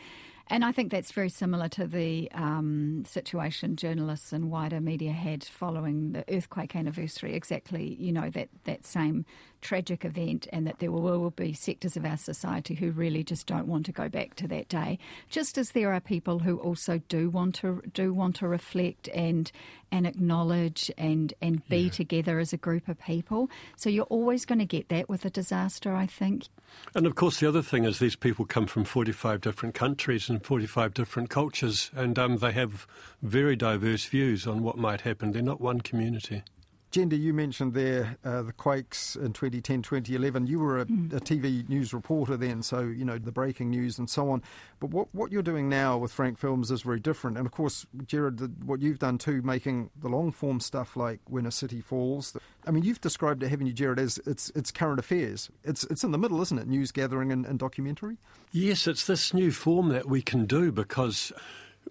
And 0.48 0.66
I 0.66 0.72
think 0.72 0.92
that's 0.92 1.12
very 1.12 1.30
similar 1.30 1.68
to 1.70 1.86
the 1.86 2.32
um, 2.32 3.04
situation 3.06 3.76
journalists 3.76 4.34
and 4.34 4.50
wider 4.50 4.82
media 4.82 5.12
had 5.12 5.44
following 5.44 6.14
the 6.14 6.24
earthquake 6.34 6.76
anniversary. 6.76 7.36
Exactly, 7.36 7.96
you 8.00 8.12
know 8.12 8.30
that 8.32 8.50
that 8.64 8.86
same 8.86 9.26
tragic 9.62 10.06
event, 10.06 10.48
and 10.52 10.66
that 10.68 10.80
there 10.80 10.92
will, 10.92 11.30
be 11.30 11.54
sectors 11.54 11.96
of 11.96 12.06
our 12.06 12.18
society 12.18 12.74
who 12.74 12.92
really 12.92 13.24
just 13.24 13.46
don't 13.46 13.68
want 13.68 13.86
to 13.86 13.92
go 13.92 14.10
back 14.10 14.34
to 14.36 14.48
that 14.48 14.68
day. 14.68 14.98
Just 15.30 15.58
as 15.58 15.72
there 15.72 15.94
are 15.94 16.00
people 16.00 16.40
who 16.40 16.58
also 16.58 17.02
do 17.08 17.30
want 17.30 17.56
to 17.56 17.84
do 17.94 18.14
want 18.14 18.38
to 18.38 18.48
reflect 18.48 19.08
and 19.10 19.52
and 19.92 20.08
acknowledge 20.08 20.92
and 20.98 21.34
and 21.42 21.68
be 21.68 21.82
yeah. 21.82 21.90
together 21.90 22.40
as 22.40 22.54
a 22.54 22.58
group 22.58 22.88
of 22.88 23.00
people. 23.00 23.50
So 23.76 23.90
you're 23.90 24.06
always 24.06 24.46
going 24.46 24.60
to 24.60 24.66
get 24.66 24.90
that 24.90 25.10
with 25.10 25.26
a 25.26 25.30
disaster, 25.30 25.96
I 25.96 26.08
think. 26.08 26.48
And 26.96 27.06
of 27.06 27.16
course, 27.16 27.40
the 27.40 27.48
other 27.48 27.62
thing 27.62 27.84
is 27.84 28.00
these 28.00 28.16
people 28.16 28.46
come 28.46 28.68
from 28.68 28.84
45 28.84 29.42
different 29.42 29.76
countries 29.76 30.30
and 30.30 30.44
45 30.44 30.94
different 30.94 31.30
cultures, 31.30 31.92
and 31.96 32.18
um, 32.18 32.38
they 32.38 32.52
have 32.52 32.88
very 33.22 33.56
diverse 33.56 34.06
views 34.06 34.48
on 34.48 34.64
what 34.64 34.78
might 34.78 35.02
happen. 35.02 35.32
They're 35.32 35.42
not 35.42 35.62
one 35.62 35.82
community. 35.82 36.44
Jendi, 36.92 37.20
you 37.20 37.36
mentioned 37.36 37.76
there 37.76 38.18
uh, 38.26 38.42
the 38.42 38.52
quakes 38.52 39.16
in 39.16 39.32
2010, 39.32 39.84
2011. 39.84 40.48
You 40.48 40.60
were 40.60 40.80
a, 40.80 40.86
mm. 40.86 41.14
a, 41.14 41.20
TV 41.20 41.68
news 41.70 41.94
reporter 41.94 42.36
then, 42.36 42.64
so 42.64 42.80
you 42.80 43.06
know 43.06 43.20
the 43.20 43.32
breaking 43.32 43.70
news 43.70 44.00
and 44.00 44.10
so 44.10 44.32
on. 44.32 44.42
But 44.80 44.90
what 44.90 45.08
what 45.14 45.32
you're 45.32 45.44
doing 45.44 45.70
now 45.70 46.00
with 46.00 46.12
Frank 46.12 46.40
Films 46.40 46.72
is 46.72 46.82
very 46.82 47.00
different. 47.00 47.38
And 47.38 47.46
of 47.46 47.52
course, 47.52 47.86
Gerard, 48.08 48.38
the, 48.40 48.48
what 48.66 48.82
you've 48.82 48.98
done 48.98 49.20
too, 49.20 49.44
making 49.44 49.92
the 50.02 50.10
long 50.10 50.32
form 50.32 50.60
stuff 50.60 50.98
like 50.98 51.20
When 51.28 51.46
a 51.46 51.52
City 51.52 51.80
Falls. 51.80 52.36
I 52.66 52.72
mean, 52.72 52.84
you've 52.84 53.02
described 53.02 53.44
it, 53.44 53.50
haven't 53.50 53.68
you, 53.68 53.74
Gerard, 53.74 54.00
as 54.00 54.20
it's 54.26 54.52
it's 54.56 54.72
current 54.72 55.00
affairs. 55.00 55.52
It's 55.64 55.84
it's 55.86 56.04
in 56.04 56.10
the 56.10 56.18
middle, 56.18 56.42
isn't 56.42 56.58
it? 56.58 56.68
News 56.68 56.92
gathering 56.92 57.32
and, 57.32 57.46
and 57.46 57.60
documentary. 57.60 58.18
Yes, 58.52 58.88
it's 58.88 59.06
this 59.06 59.32
new 59.32 59.52
form 59.52 59.90
that 59.90 60.10
we 60.10 60.24
can 60.24 60.48
do 60.48 60.72
because 60.72 61.32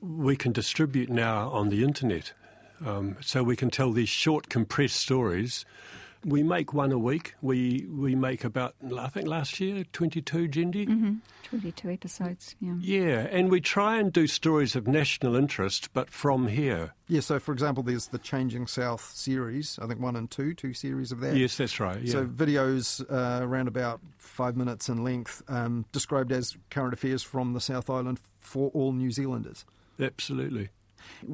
we 0.00 0.34
can 0.34 0.50
distribute 0.50 1.08
now 1.08 1.50
on 1.50 1.68
the 1.68 1.84
internet. 1.84 2.32
Um, 2.84 3.16
so 3.20 3.42
we 3.42 3.56
can 3.56 3.70
tell 3.70 3.92
these 3.92 4.08
short, 4.08 4.48
compressed 4.48 4.96
stories. 4.96 5.64
We 6.24 6.42
make 6.42 6.72
one 6.74 6.90
a 6.90 6.98
week. 6.98 7.34
We 7.42 7.86
we 7.88 8.16
make 8.16 8.42
about 8.42 8.74
I 8.96 9.06
think 9.06 9.28
last 9.28 9.60
year 9.60 9.84
twenty 9.92 10.20
two 10.20 10.48
Jendi. 10.48 10.86
Mm-hmm. 10.88 11.14
Twenty 11.44 11.70
two 11.70 11.90
episodes. 11.90 12.56
Yeah. 12.60 12.74
Yeah, 12.80 13.28
and 13.30 13.50
we 13.50 13.60
try 13.60 13.98
and 13.98 14.12
do 14.12 14.26
stories 14.26 14.74
of 14.74 14.88
national 14.88 15.36
interest, 15.36 15.92
but 15.92 16.10
from 16.10 16.48
here. 16.48 16.92
Yeah. 17.06 17.20
So, 17.20 17.38
for 17.38 17.52
example, 17.52 17.84
there's 17.84 18.08
the 18.08 18.18
Changing 18.18 18.66
South 18.66 19.12
series. 19.14 19.78
I 19.80 19.86
think 19.86 20.00
one 20.00 20.16
and 20.16 20.28
two, 20.28 20.54
two 20.54 20.72
series 20.72 21.12
of 21.12 21.20
that. 21.20 21.36
Yes, 21.36 21.56
that's 21.56 21.78
right. 21.78 22.02
Yeah. 22.02 22.12
So 22.12 22.26
videos 22.26 23.00
uh, 23.08 23.44
around 23.44 23.68
about 23.68 24.00
five 24.18 24.56
minutes 24.56 24.88
in 24.88 25.04
length, 25.04 25.42
um, 25.48 25.84
described 25.92 26.32
as 26.32 26.56
current 26.68 26.94
affairs 26.94 27.22
from 27.22 27.52
the 27.52 27.60
South 27.60 27.88
Island 27.88 28.18
for 28.40 28.70
all 28.74 28.92
New 28.92 29.12
Zealanders. 29.12 29.64
Absolutely 30.00 30.70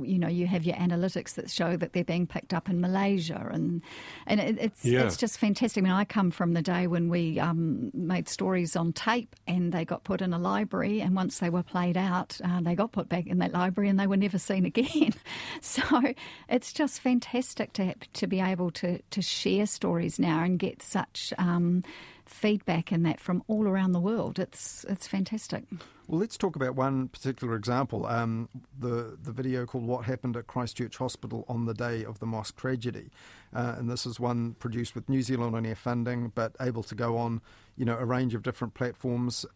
you 0.02 0.18
know 0.18 0.28
you 0.28 0.46
have 0.46 0.64
your 0.64 0.76
analytics 0.76 1.34
that 1.34 1.50
show 1.50 1.76
that 1.76 1.92
they're 1.92 2.04
being 2.04 2.26
picked 2.26 2.54
up 2.54 2.68
in 2.68 2.80
Malaysia 2.80 3.48
and 3.52 3.82
and 4.26 4.40
it, 4.40 4.58
it's 4.60 4.84
yeah. 4.84 5.02
it's 5.02 5.16
just 5.16 5.38
fantastic. 5.38 5.82
I 5.82 5.84
mean, 5.84 5.92
I 5.92 6.04
come 6.04 6.30
from 6.30 6.52
the 6.52 6.62
day 6.62 6.86
when 6.86 7.08
we 7.08 7.38
um, 7.38 7.90
made 7.94 8.28
stories 8.28 8.76
on 8.76 8.92
tape 8.92 9.34
and 9.46 9.72
they 9.72 9.84
got 9.84 10.04
put 10.04 10.20
in 10.20 10.32
a 10.32 10.38
library, 10.38 11.00
and 11.00 11.14
once 11.14 11.38
they 11.38 11.50
were 11.50 11.62
played 11.62 11.96
out, 11.96 12.40
uh, 12.44 12.60
they 12.60 12.74
got 12.74 12.92
put 12.92 13.08
back 13.08 13.26
in 13.26 13.38
that 13.38 13.52
library 13.52 13.88
and 13.88 13.98
they 13.98 14.06
were 14.06 14.16
never 14.16 14.38
seen 14.38 14.64
again. 14.74 15.14
so 15.60 15.82
it's 16.48 16.72
just 16.72 17.00
fantastic 17.00 17.72
to 17.74 17.94
to 18.12 18.26
be 18.26 18.40
able 18.40 18.70
to 18.72 19.00
to 19.10 19.22
share 19.22 19.66
stories 19.66 20.18
now 20.18 20.42
and 20.42 20.58
get 20.58 20.82
such. 20.82 21.32
Um, 21.38 21.82
feedback 22.26 22.92
and 22.92 23.04
that 23.06 23.20
from 23.20 23.42
all 23.48 23.66
around 23.66 23.92
the 23.92 24.00
world. 24.00 24.38
It's 24.38 24.84
it's 24.88 25.06
fantastic. 25.06 25.64
Well, 26.06 26.20
let's 26.20 26.36
talk 26.36 26.54
about 26.56 26.74
one 26.74 27.08
particular 27.08 27.54
example. 27.54 28.06
Um, 28.06 28.48
the 28.78 29.16
the 29.22 29.32
video 29.32 29.66
called 29.66 29.86
"What 29.86 30.04
Happened 30.04 30.36
at 30.36 30.46
Christchurch 30.46 30.96
Hospital 30.96 31.44
on 31.48 31.66
the 31.66 31.74
Day 31.74 32.04
of 32.04 32.18
the 32.18 32.26
Mosque 32.26 32.56
Tragedy," 32.56 33.10
uh, 33.54 33.74
and 33.78 33.90
this 33.90 34.06
is 34.06 34.20
one 34.20 34.54
produced 34.54 34.94
with 34.94 35.08
New 35.08 35.22
Zealand 35.22 35.56
on 35.56 35.64
air 35.66 35.74
funding, 35.74 36.32
but 36.34 36.54
able 36.60 36.82
to 36.84 36.94
go 36.94 37.16
on, 37.16 37.40
you 37.76 37.84
know, 37.84 37.96
a 37.98 38.04
range 38.04 38.34
of 38.34 38.42
different 38.42 38.74
platforms. 38.74 39.46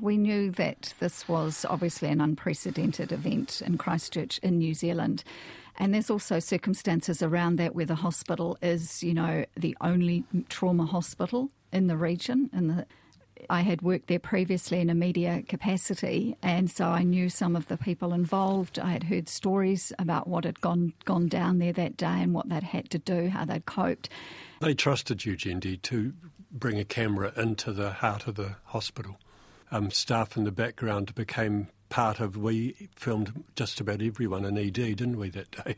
We 0.00 0.16
knew 0.16 0.50
that 0.52 0.92
this 0.98 1.28
was 1.28 1.64
obviously 1.70 2.08
an 2.08 2.20
unprecedented 2.20 3.12
event 3.12 3.62
in 3.64 3.78
Christchurch 3.78 4.38
in 4.38 4.58
New 4.58 4.74
Zealand. 4.74 5.22
And 5.76 5.92
there's 5.92 6.10
also 6.10 6.38
circumstances 6.38 7.22
around 7.22 7.56
that 7.56 7.74
where 7.74 7.86
the 7.86 7.96
hospital 7.96 8.56
is, 8.62 9.02
you 9.02 9.14
know, 9.14 9.44
the 9.56 9.76
only 9.80 10.24
trauma 10.48 10.86
hospital 10.86 11.50
in 11.74 11.88
the 11.88 11.96
region. 11.96 12.48
In 12.52 12.68
the, 12.68 12.86
I 13.50 13.60
had 13.62 13.82
worked 13.82 14.06
there 14.06 14.18
previously 14.18 14.80
in 14.80 14.88
a 14.88 14.94
media 14.94 15.42
capacity, 15.42 16.36
and 16.42 16.70
so 16.70 16.86
I 16.86 17.02
knew 17.02 17.28
some 17.28 17.56
of 17.56 17.68
the 17.68 17.76
people 17.76 18.14
involved. 18.14 18.78
I 18.78 18.90
had 18.90 19.04
heard 19.04 19.28
stories 19.28 19.92
about 19.98 20.28
what 20.28 20.44
had 20.44 20.60
gone 20.60 20.94
gone 21.04 21.28
down 21.28 21.58
there 21.58 21.72
that 21.72 21.96
day 21.96 22.22
and 22.22 22.32
what 22.32 22.48
they'd 22.48 22.62
had 22.62 22.90
to 22.90 22.98
do, 22.98 23.28
how 23.28 23.44
they'd 23.44 23.66
coped. 23.66 24.08
They 24.60 24.74
trusted 24.74 25.24
you, 25.24 25.36
Jendi, 25.36 25.82
to 25.82 26.14
bring 26.50 26.78
a 26.78 26.84
camera 26.84 27.32
into 27.36 27.72
the 27.72 27.92
heart 27.92 28.26
of 28.26 28.36
the 28.36 28.56
hospital. 28.66 29.18
Um, 29.70 29.90
staff 29.90 30.36
in 30.36 30.44
the 30.44 30.52
background 30.52 31.14
became 31.14 31.68
part 31.88 32.20
of. 32.20 32.36
We 32.36 32.88
filmed 32.94 33.44
just 33.56 33.80
about 33.80 34.00
everyone 34.00 34.44
in 34.44 34.56
ED, 34.56 34.72
didn't 34.72 35.18
we, 35.18 35.30
that 35.30 35.50
day? 35.50 35.76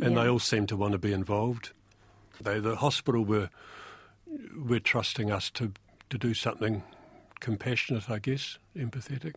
And 0.00 0.14
yeah. 0.14 0.22
they 0.22 0.28
all 0.28 0.38
seemed 0.38 0.68
to 0.70 0.76
want 0.76 0.92
to 0.92 0.98
be 0.98 1.12
involved. 1.12 1.70
They, 2.40 2.58
the 2.58 2.76
hospital 2.76 3.24
were 3.24 3.50
were 4.56 4.80
trusting 4.80 5.30
us 5.30 5.50
to 5.50 5.72
to 6.10 6.18
do 6.18 6.34
something 6.34 6.82
compassionate, 7.38 8.10
I 8.10 8.18
guess, 8.18 8.58
empathetic. 8.76 9.34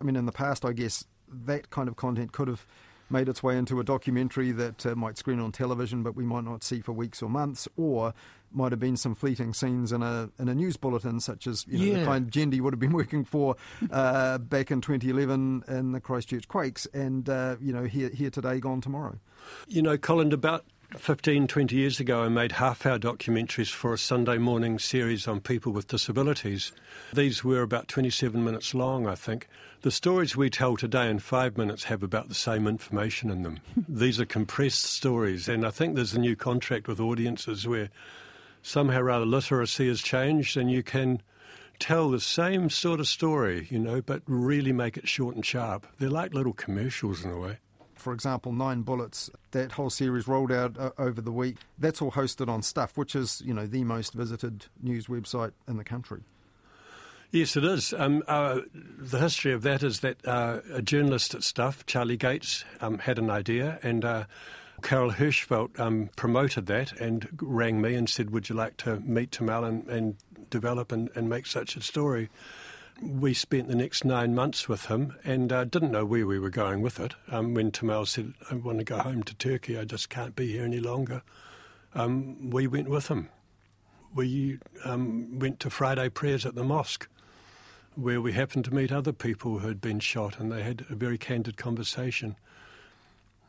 I 0.00 0.04
mean, 0.04 0.16
in 0.16 0.26
the 0.26 0.32
past, 0.32 0.64
I 0.64 0.72
guess 0.72 1.04
that 1.28 1.70
kind 1.70 1.88
of 1.88 1.96
content 1.96 2.32
could 2.32 2.48
have 2.48 2.66
made 3.10 3.28
its 3.28 3.42
way 3.42 3.56
into 3.56 3.78
a 3.80 3.84
documentary 3.84 4.50
that 4.52 4.86
uh, 4.86 4.94
might 4.94 5.18
screen 5.18 5.38
on 5.38 5.52
television, 5.52 6.02
but 6.02 6.16
we 6.16 6.24
might 6.24 6.44
not 6.44 6.64
see 6.64 6.80
for 6.80 6.92
weeks 6.92 7.22
or 7.22 7.28
months, 7.28 7.68
or 7.76 8.14
might 8.52 8.72
have 8.72 8.80
been 8.80 8.96
some 8.96 9.14
fleeting 9.14 9.52
scenes 9.52 9.92
in 9.92 10.02
a 10.02 10.30
in 10.38 10.48
a 10.48 10.54
news 10.54 10.76
bulletin, 10.76 11.20
such 11.20 11.46
as 11.46 11.66
you 11.68 11.78
know, 11.78 11.84
yeah. 11.84 12.00
the 12.00 12.06
kind 12.06 12.30
Jendi 12.30 12.60
would 12.60 12.72
have 12.72 12.80
been 12.80 12.92
working 13.02 13.24
for 13.24 13.56
uh, 13.90 14.38
back 14.38 14.70
in 14.70 14.80
2011 14.80 15.64
in 15.68 15.92
the 15.92 16.00
Christchurch 16.00 16.48
quakes, 16.48 16.86
and 16.92 17.28
uh, 17.28 17.56
you 17.60 17.72
know 17.72 17.84
here 17.84 18.08
here 18.08 18.30
today, 18.30 18.60
gone 18.60 18.80
tomorrow. 18.80 19.18
You 19.68 19.82
know, 19.82 19.98
Colin, 19.98 20.32
about 20.32 20.64
15, 20.98 21.48
20 21.48 21.76
years 21.76 21.98
ago, 21.98 22.22
I 22.22 22.28
made 22.28 22.52
half 22.52 22.86
hour 22.86 22.98
documentaries 22.98 23.70
for 23.70 23.92
a 23.92 23.98
Sunday 23.98 24.38
morning 24.38 24.78
series 24.78 25.26
on 25.26 25.40
people 25.40 25.72
with 25.72 25.88
disabilities. 25.88 26.72
These 27.12 27.42
were 27.42 27.62
about 27.62 27.88
27 27.88 28.42
minutes 28.42 28.74
long, 28.74 29.06
I 29.06 29.14
think. 29.14 29.48
The 29.82 29.90
stories 29.90 30.36
we 30.36 30.50
tell 30.50 30.76
today 30.76 31.10
in 31.10 31.18
five 31.18 31.58
minutes 31.58 31.84
have 31.84 32.02
about 32.02 32.28
the 32.28 32.34
same 32.34 32.66
information 32.66 33.28
in 33.30 33.42
them. 33.42 33.58
These 33.88 34.20
are 34.20 34.24
compressed 34.24 34.84
stories, 34.84 35.48
and 35.48 35.66
I 35.66 35.70
think 35.70 35.94
there's 35.94 36.14
a 36.14 36.20
new 36.20 36.36
contract 36.36 36.86
with 36.86 37.00
audiences 37.00 37.66
where 37.66 37.90
somehow 38.62 39.00
or 39.00 39.10
other 39.10 39.26
literacy 39.26 39.88
has 39.88 40.00
changed 40.00 40.56
and 40.56 40.70
you 40.70 40.82
can 40.82 41.20
tell 41.80 42.08
the 42.08 42.20
same 42.20 42.70
sort 42.70 43.00
of 43.00 43.08
story, 43.08 43.66
you 43.68 43.78
know, 43.78 44.00
but 44.00 44.22
really 44.26 44.72
make 44.72 44.96
it 44.96 45.08
short 45.08 45.34
and 45.34 45.44
sharp. 45.44 45.86
They're 45.98 46.08
like 46.08 46.32
little 46.32 46.52
commercials 46.52 47.24
in 47.24 47.30
a 47.30 47.38
way 47.38 47.58
for 48.04 48.12
example, 48.12 48.52
Nine 48.52 48.82
Bullets, 48.82 49.30
that 49.52 49.72
whole 49.72 49.90
series 49.90 50.28
rolled 50.28 50.52
out 50.52 50.78
uh, 50.78 50.90
over 50.98 51.22
the 51.22 51.32
week. 51.32 51.56
That's 51.78 52.02
all 52.02 52.12
hosted 52.12 52.48
on 52.48 52.62
Stuff, 52.62 52.96
which 52.96 53.16
is, 53.16 53.42
you 53.44 53.54
know, 53.54 53.66
the 53.66 53.82
most 53.82 54.12
visited 54.12 54.66
news 54.82 55.06
website 55.06 55.52
in 55.66 55.78
the 55.78 55.84
country. 55.84 56.20
Yes, 57.30 57.56
it 57.56 57.64
is. 57.64 57.92
Um, 57.94 58.22
uh, 58.28 58.60
the 58.74 59.18
history 59.18 59.52
of 59.52 59.62
that 59.62 59.82
is 59.82 60.00
that 60.00 60.24
uh, 60.24 60.60
a 60.72 60.82
journalist 60.82 61.34
at 61.34 61.42
Stuff, 61.42 61.84
Charlie 61.86 62.18
Gates, 62.18 62.64
um, 62.80 62.98
had 62.98 63.18
an 63.18 63.30
idea, 63.30 63.80
and 63.82 64.04
uh, 64.04 64.24
Carol 64.82 65.10
Hirschfeld 65.10 65.80
um, 65.80 66.10
promoted 66.14 66.66
that 66.66 66.92
and 67.00 67.26
rang 67.40 67.80
me 67.80 67.94
and 67.94 68.08
said, 68.08 68.30
"Would 68.30 68.50
you 68.50 68.54
like 68.54 68.76
to 68.78 69.00
meet 69.00 69.32
Temel 69.32 69.66
and, 69.66 69.88
and 69.88 70.16
develop 70.50 70.92
and, 70.92 71.10
and 71.16 71.28
make 71.28 71.46
such 71.46 71.74
a 71.74 71.80
story?" 71.80 72.28
We 73.02 73.34
spent 73.34 73.68
the 73.68 73.74
next 73.74 74.04
nine 74.04 74.34
months 74.34 74.68
with 74.68 74.86
him 74.86 75.16
and 75.24 75.52
uh, 75.52 75.64
didn't 75.64 75.90
know 75.90 76.04
where 76.04 76.26
we 76.26 76.38
were 76.38 76.50
going 76.50 76.80
with 76.80 77.00
it. 77.00 77.14
Um, 77.28 77.52
when 77.52 77.72
Temel 77.72 78.06
said, 78.06 78.34
I 78.50 78.54
want 78.54 78.78
to 78.78 78.84
go 78.84 78.98
home 78.98 79.24
to 79.24 79.34
Turkey, 79.34 79.76
I 79.76 79.84
just 79.84 80.08
can't 80.08 80.36
be 80.36 80.52
here 80.52 80.64
any 80.64 80.80
longer, 80.80 81.22
um, 81.94 82.50
we 82.50 82.66
went 82.66 82.88
with 82.88 83.08
him. 83.08 83.28
We 84.14 84.58
um, 84.84 85.38
went 85.40 85.58
to 85.60 85.70
Friday 85.70 86.08
prayers 86.08 86.46
at 86.46 86.54
the 86.54 86.62
mosque 86.62 87.08
where 87.96 88.20
we 88.20 88.32
happened 88.32 88.64
to 88.64 88.74
meet 88.74 88.92
other 88.92 89.12
people 89.12 89.58
who 89.58 89.68
had 89.68 89.80
been 89.80 90.00
shot 90.00 90.38
and 90.38 90.50
they 90.50 90.62
had 90.62 90.84
a 90.88 90.94
very 90.94 91.18
candid 91.18 91.56
conversation. 91.56 92.36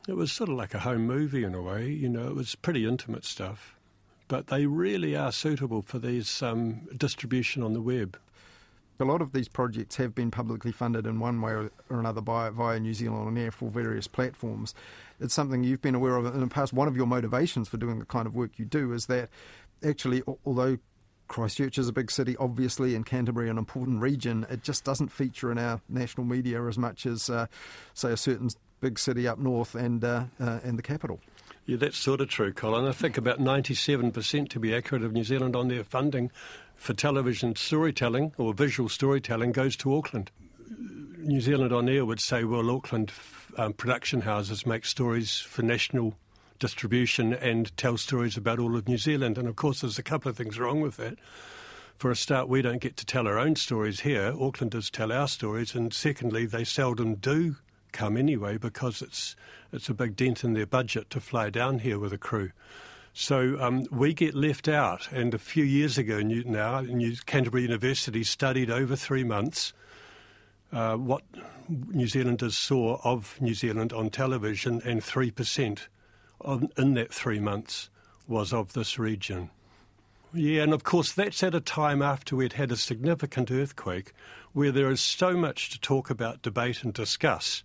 It 0.08 0.16
was 0.16 0.32
sort 0.32 0.50
of 0.50 0.56
like 0.56 0.74
a 0.74 0.80
home 0.80 1.06
movie 1.06 1.44
in 1.44 1.56
a 1.56 1.62
way, 1.62 1.88
you 1.88 2.10
know, 2.10 2.28
it 2.28 2.36
was 2.36 2.56
pretty 2.56 2.86
intimate 2.86 3.26
stuff. 3.26 3.76
But 4.28 4.48
they 4.48 4.66
really 4.66 5.16
are 5.16 5.32
suitable 5.32 5.84
for 5.84 6.00
these 6.00 6.42
um, 6.42 6.88
distribution 6.98 7.62
on 7.62 7.74
the 7.74 7.82
web 7.82 8.18
a 9.00 9.06
lot 9.06 9.22
of 9.22 9.34
these 9.34 9.48
projects 9.48 9.98
have 9.98 10.16
been 10.16 10.32
publicly 10.32 10.72
funded 10.72 11.06
in 11.06 11.20
one 11.20 11.42
way 11.42 11.52
or 11.52 11.72
another 11.90 12.22
by, 12.22 12.50
via 12.50 12.80
New 12.80 12.94
Zealand 12.94 13.28
on 13.28 13.38
Air 13.38 13.52
for 13.52 13.70
various 13.70 14.08
platforms. 14.08 14.74
It's 15.20 15.34
something 15.34 15.64
you've 15.64 15.82
been 15.82 15.96
aware 15.96 16.16
of 16.16 16.26
in 16.26 16.40
the 16.40 16.48
past. 16.48 16.74
One 16.74 16.88
of 16.88 16.96
your 16.96 17.08
motivations 17.08 17.68
for 17.68 17.78
doing 17.78 18.00
the 18.00 18.06
kind 18.06 18.28
of 18.28 18.36
work 18.36 18.58
you 18.58 18.66
do 18.66 18.94
is 18.94 19.08
that 19.08 19.30
actually, 19.84 20.24
although 20.46 20.78
Christchurch 21.28 21.78
is 21.78 21.88
a 21.88 21.94
big 21.94 22.12
city, 22.12 22.36
obviously, 22.38 22.96
and 22.96 23.06
Canterbury 23.06 23.50
an 23.50 23.58
important 23.58 24.02
region, 24.02 24.46
it 24.50 24.64
just 24.64 24.84
doesn't 24.84 25.10
feature 25.10 25.52
in 25.52 25.58
our 25.58 25.82
national 25.90 26.26
media 26.26 26.64
as 26.66 26.78
much 26.78 27.06
as, 27.06 27.30
uh, 27.30 27.48
say, 27.94 28.12
a 28.12 28.18
certain 28.18 28.50
big 28.80 29.00
city 29.00 29.28
up 29.28 29.40
north 29.40 29.76
and, 29.76 30.04
uh, 30.04 30.26
uh, 30.40 30.60
and 30.64 30.78
the 30.78 30.84
capital. 30.84 31.20
Yeah, 31.66 31.78
that's 31.78 31.98
sort 31.98 32.22
of 32.22 32.30
true, 32.30 32.54
Colin. 32.54 32.86
I 32.86 32.92
think 32.92 33.18
about 33.18 33.40
97%, 33.40 34.50
to 34.50 34.60
be 34.60 34.76
accurate, 34.76 35.04
of 35.04 35.14
New 35.14 35.24
Zealand 35.24 35.56
on 35.56 35.72
Air 35.72 35.84
funding 35.84 36.32
for 36.76 36.94
television 36.94 37.56
storytelling 37.56 38.34
or 38.38 38.54
visual 38.54 38.90
storytelling 38.90 39.52
goes 39.52 39.76
to 39.78 39.96
Auckland. 39.96 40.32
New 41.20 41.42
Zealand 41.42 41.74
on 41.74 41.90
air 41.90 42.06
would 42.06 42.20
say, 42.20 42.44
well, 42.44 42.70
Auckland 42.70 43.12
um, 43.58 43.74
production 43.74 44.22
houses 44.22 44.66
make 44.66 44.86
stories 44.86 45.40
for 45.40 45.64
national 45.64 46.16
distribution 46.60 47.34
and 47.34 47.76
tell 47.78 47.98
stories 47.98 48.38
about 48.38 48.60
all 48.60 48.76
of 48.76 48.88
New 48.88 48.98
Zealand. 48.98 49.38
And 49.38 49.48
of 49.48 49.56
course, 49.56 49.82
there's 49.82 50.00
a 50.00 50.04
couple 50.04 50.30
of 50.30 50.38
things 50.38 50.60
wrong 50.60 50.82
with 50.82 50.98
that. 50.98 51.18
For 51.98 52.12
a 52.12 52.16
start, 52.16 52.50
we 52.50 52.62
don't 52.62 52.82
get 52.82 52.98
to 52.98 53.06
tell 53.06 53.28
our 53.28 53.40
own 53.40 53.56
stories 53.56 54.02
here. 54.02 54.34
Aucklanders 54.34 54.92
tell 54.92 55.12
our 55.12 55.28
stories. 55.28 55.74
And 55.76 55.94
secondly, 55.94 56.46
they 56.46 56.64
seldom 56.64 57.16
do 57.16 57.56
come 57.92 58.18
anyway 58.18 58.58
because 58.58 59.02
it's, 59.02 59.36
it's 59.72 59.88
a 59.88 59.94
big 59.94 60.16
dent 60.16 60.44
in 60.44 60.54
their 60.54 60.66
budget 60.66 61.10
to 61.12 61.22
fly 61.22 61.50
down 61.50 61.80
here 61.80 61.98
with 61.98 62.12
a 62.12 62.18
crew. 62.18 62.52
So 63.18 63.58
um, 63.62 63.86
we 63.92 64.14
get 64.14 64.36
left 64.36 64.68
out. 64.68 65.08
And 65.10 65.34
a 65.34 65.38
few 65.38 65.64
years 65.64 65.98
ago 65.98 66.20
now, 66.20 66.82
New 66.82 67.16
Canterbury 67.26 67.64
University 67.64 68.26
studied 68.26 68.70
over 68.70 68.98
three 68.98 69.24
months 69.24 69.72
uh, 70.74 70.98
what 70.98 71.22
New 71.70 72.08
Zealanders 72.08 72.58
saw 72.58 73.00
of 73.06 73.38
New 73.40 73.54
Zealand 73.54 73.94
on 73.94 74.10
television, 74.10 74.82
and 74.84 75.00
3% 75.02 75.80
of, 76.42 76.66
in 76.78 76.94
that 76.96 77.14
three 77.14 77.40
months 77.40 77.90
was 78.28 78.52
of 78.52 78.74
this 78.74 79.00
region. 79.00 79.50
Yeah, 80.34 80.64
and 80.64 80.74
of 80.74 80.84
course, 80.84 81.14
that's 81.14 81.42
at 81.42 81.56
a 81.56 81.62
time 81.62 82.02
after 82.02 82.36
we'd 82.36 82.54
had 82.54 82.74
a 82.74 82.76
significant 82.76 83.50
earthquake 83.50 84.12
where 84.52 84.74
there 84.74 84.92
is 84.92 85.00
so 85.00 85.38
much 85.38 85.70
to 85.70 85.80
talk 85.80 86.10
about, 86.10 86.42
debate, 86.42 86.84
and 86.84 86.94
discuss, 86.94 87.64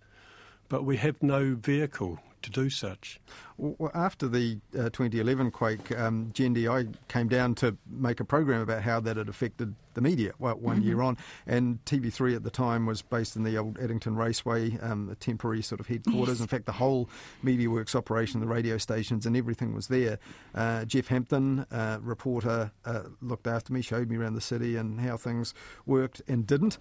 but 0.69 0.85
we 0.85 0.95
have 0.95 1.21
no 1.21 1.55
vehicle 1.55 2.19
to 2.41 2.49
do 2.49 2.69
such. 2.69 3.19
Well, 3.57 3.91
after 3.93 4.27
the 4.27 4.59
uh, 4.73 4.89
2011 4.89 5.51
quake, 5.51 5.97
um, 5.97 6.31
Jendi 6.31 6.95
came 7.07 7.27
down 7.27 7.55
to 7.55 7.77
make 7.87 8.19
a 8.19 8.25
program 8.25 8.61
about 8.61 8.81
how 8.81 8.99
that 9.01 9.17
had 9.17 9.29
affected 9.29 9.75
the 9.93 10.01
media 10.01 10.31
well, 10.39 10.55
one 10.55 10.77
mm-hmm. 10.77 10.87
year 10.87 11.01
on. 11.01 11.17
And 11.45 11.83
TV3 11.85 12.35
at 12.35 12.43
the 12.43 12.49
time 12.49 12.85
was 12.85 13.01
based 13.01 13.35
in 13.35 13.43
the 13.43 13.57
old 13.57 13.77
Addington 13.77 14.15
Raceway, 14.15 14.79
um, 14.79 15.09
a 15.09 15.15
temporary 15.15 15.61
sort 15.61 15.79
of 15.79 15.87
headquarters. 15.87 16.35
Yes. 16.35 16.41
In 16.41 16.47
fact, 16.47 16.65
the 16.65 16.71
whole 16.71 17.09
MediaWorks 17.43 17.95
operation, 17.95 18.39
the 18.39 18.47
radio 18.47 18.77
stations, 18.77 19.25
and 19.25 19.35
everything 19.37 19.73
was 19.73 19.87
there. 19.87 20.19
Uh, 20.55 20.85
Jeff 20.85 21.07
Hampton, 21.07 21.65
uh, 21.71 21.99
reporter, 22.01 22.71
uh, 22.85 23.03
looked 23.21 23.47
after 23.47 23.73
me, 23.73 23.81
showed 23.81 24.09
me 24.09 24.17
around 24.17 24.33
the 24.33 24.41
city 24.41 24.75
and 24.75 25.01
how 25.01 25.17
things 25.17 25.53
worked 25.85 26.21
and 26.27 26.47
didn't. 26.47 26.77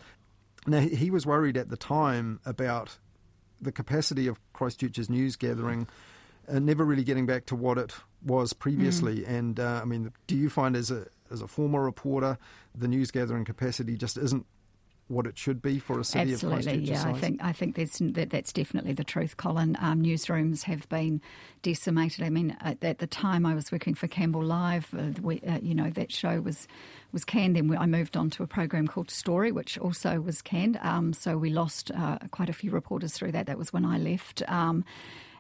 Now, 0.67 0.81
he 0.81 1.11
was 1.11 1.27
worried 1.27 1.57
at 1.57 1.69
the 1.69 1.77
time 1.77 2.41
about 2.45 2.99
the 3.61 3.73
capacity 3.73 4.27
of 4.27 4.39
Christchurch's 4.53 5.11
news 5.11 5.37
gathering 5.37 5.87
and 6.49 6.67
never 6.67 6.85
really 6.85 7.05
getting 7.05 7.27
back 7.27 7.47
to 7.47 7.57
what 7.57 7.79
it 7.79 7.95
was 8.25 8.53
previously. 8.53 9.21
Mm. 9.21 9.29
And 9.29 9.61
uh, 9.61 9.81
I 9.83 9.85
mean, 9.85 10.13
do 10.27 10.37
you 10.37 10.51
find 10.51 10.77
as 10.77 10.91
a 10.91 11.07
as 11.31 11.43
a 11.43 11.47
former 11.47 11.83
reporter, 11.83 12.39
the 12.75 12.89
news 12.89 13.11
gathering 13.11 13.45
capacity 13.45 13.97
just 13.97 14.19
isn't 14.19 14.47
what 15.11 15.27
it 15.27 15.37
should 15.37 15.61
be 15.61 15.79
for 15.79 15.99
a 15.99 16.05
city 16.05 16.33
Absolutely, 16.33 16.75
of 16.75 16.81
yeah. 16.83 17.03
Size? 17.03 17.15
I 17.17 17.19
think 17.19 17.45
I 17.45 17.53
think 17.53 17.75
that's 17.75 17.99
that, 17.99 18.31
that's 18.31 18.53
definitely 18.53 18.93
the 18.93 19.05
truth, 19.05 19.37
Colin. 19.37 19.77
Um, 19.81 20.03
newsrooms 20.03 20.63
have 20.63 20.89
been 20.89 21.21
decimated. 21.63 22.25
I 22.25 22.31
mean, 22.31 22.57
at, 22.61 22.83
at, 22.83 22.99
the 22.99 23.07
time 23.07 23.45
I 23.45 23.55
was 23.55 23.73
working 23.73 23.95
for 23.95 24.07
Campbell 24.07 24.45
Live, 24.45 24.95
uh, 24.97 25.21
we, 25.21 25.41
uh, 25.41 25.59
you 25.61 25.75
know, 25.75 25.91
that 25.91 26.13
show 26.13 26.41
was 26.41 26.69
was 27.13 27.25
canned. 27.25 27.57
Then 27.57 27.77
I 27.77 27.87
moved 27.87 28.17
on 28.17 28.31
to 28.31 28.43
a 28.43 28.47
program 28.47 28.87
called 28.87 29.11
Story, 29.11 29.51
which 29.51 29.77
also 29.79 30.21
was 30.21 30.41
canned. 30.43 30.79
Um, 30.81 31.13
so 31.13 31.37
we 31.37 31.51
lost 31.51 31.91
uh, 31.91 32.19
quite 32.31 32.49
a 32.49 32.55
few 32.55 32.71
reporters 32.71 33.13
through 33.13 33.33
that. 33.33 33.47
That 33.47 33.59
was 33.59 33.73
when 33.73 33.85
I 33.85 33.99
left. 33.99 34.49
Um, 34.49 34.85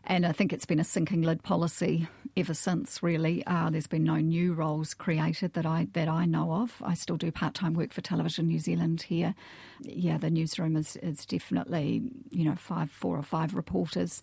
and 0.05 0.27
I 0.27 0.33
think 0.33 0.53
it's 0.53 0.67
been 0.67 0.81
a 0.81 0.85
sinking 0.85 1.23
lid 1.23 1.43
policy 1.43 2.09
ever 2.37 2.55
since. 2.55 3.03
Really, 3.03 3.45
uh, 3.47 3.71
there's 3.71 3.87
been 3.87 4.05
no 4.05 4.17
new 4.17 4.53
roles 4.53 4.95
created 4.95 5.55
that 5.55 5.67
I 5.67 5.89
that 5.93 6.09
I 6.09 6.25
know 6.25 6.53
of. 6.53 6.83
I 6.85 6.95
still 6.95 7.17
do 7.17 7.31
part 7.31 7.55
time 7.55 7.75
work 7.75 7.93
for 7.93 8.01
Television 8.01 8.47
New 8.47 8.59
Zealand 8.59 9.03
here. 9.03 9.35
Yeah, 9.81 10.19
the 10.19 10.31
newsroom 10.31 10.77
is 10.77 10.97
is 10.97 11.27
definitely 11.27 12.03
you 12.31 12.45
know 12.45 12.57
five, 12.57 12.91
four 12.91 13.19
or 13.19 13.23
five 13.23 13.55
reporters. 13.55 14.23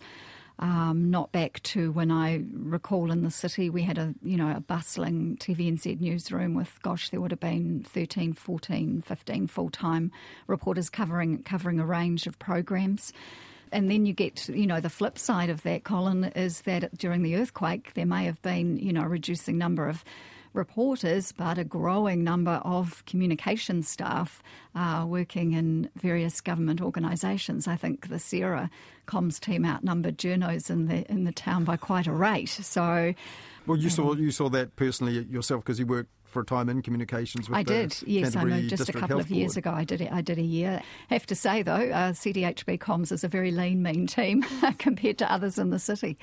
Um, 0.60 1.08
not 1.10 1.30
back 1.30 1.62
to 1.64 1.92
when 1.92 2.10
I 2.10 2.42
recall 2.52 3.12
in 3.12 3.22
the 3.22 3.30
city 3.30 3.70
we 3.70 3.82
had 3.82 3.96
a 3.96 4.12
you 4.22 4.36
know 4.36 4.56
a 4.56 4.60
bustling 4.60 5.36
TVNZ 5.36 6.00
newsroom 6.00 6.54
with 6.54 6.82
gosh 6.82 7.10
there 7.10 7.20
would 7.20 7.30
have 7.30 7.38
been 7.38 7.84
13, 7.84 8.32
14, 8.32 9.02
15 9.02 9.46
full 9.46 9.70
time 9.70 10.10
reporters 10.48 10.90
covering 10.90 11.44
covering 11.44 11.78
a 11.78 11.86
range 11.86 12.26
of 12.26 12.40
programs. 12.40 13.12
And 13.72 13.90
then 13.90 14.06
you 14.06 14.12
get, 14.12 14.48
you 14.48 14.66
know, 14.66 14.80
the 14.80 14.90
flip 14.90 15.18
side 15.18 15.50
of 15.50 15.62
that, 15.62 15.84
Colin, 15.84 16.24
is 16.24 16.62
that 16.62 16.96
during 16.96 17.22
the 17.22 17.36
earthquake, 17.36 17.94
there 17.94 18.06
may 18.06 18.24
have 18.24 18.40
been, 18.42 18.76
you 18.78 18.92
know, 18.92 19.02
a 19.02 19.08
reducing 19.08 19.58
number 19.58 19.88
of 19.88 20.04
reporters, 20.52 21.32
but 21.32 21.58
a 21.58 21.64
growing 21.64 22.24
number 22.24 22.60
of 22.64 23.04
communication 23.06 23.82
staff 23.82 24.42
uh, 24.74 25.04
working 25.06 25.52
in 25.52 25.90
various 25.96 26.40
government 26.40 26.80
organisations. 26.80 27.68
I 27.68 27.76
think 27.76 28.08
the 28.08 28.16
CERA 28.16 28.70
comms 29.06 29.40
team 29.40 29.64
outnumbered 29.64 30.18
journos 30.18 30.70
in 30.70 30.86
the 30.86 31.10
in 31.10 31.24
the 31.24 31.32
town 31.32 31.64
by 31.64 31.76
quite 31.76 32.06
a 32.06 32.12
rate. 32.12 32.48
So, 32.48 33.14
well, 33.66 33.78
you 33.78 33.90
saw 33.90 34.14
you 34.14 34.30
saw 34.30 34.48
that 34.50 34.76
personally 34.76 35.26
yourself 35.30 35.64
because 35.64 35.78
you 35.78 35.86
worked 35.86 36.10
for 36.24 36.42
a 36.42 36.44
time 36.44 36.68
in 36.68 36.82
communications 36.82 37.48
I 37.50 37.62
did, 37.62 37.96
yes. 38.06 38.36
I 38.36 38.44
moved 38.44 38.68
just 38.68 38.80
District 38.80 38.98
a 38.98 39.00
couple 39.00 39.18
of 39.18 39.30
years 39.30 39.56
ago. 39.56 39.70
I 39.70 39.84
did 39.84 40.02
it. 40.02 40.12
I 40.12 40.20
did 40.20 40.38
a 40.38 40.42
year. 40.42 40.82
Have 41.08 41.24
to 41.26 41.34
say 41.34 41.62
though, 41.62 41.72
uh, 41.72 42.12
CDHB 42.12 42.78
Comms 42.78 43.10
is 43.10 43.24
a 43.24 43.28
very 43.28 43.50
lean, 43.50 43.82
mean 43.82 44.06
team 44.06 44.44
compared 44.78 45.18
to 45.18 45.32
others 45.32 45.58
in 45.58 45.70
the 45.70 45.78
city. 45.78 46.18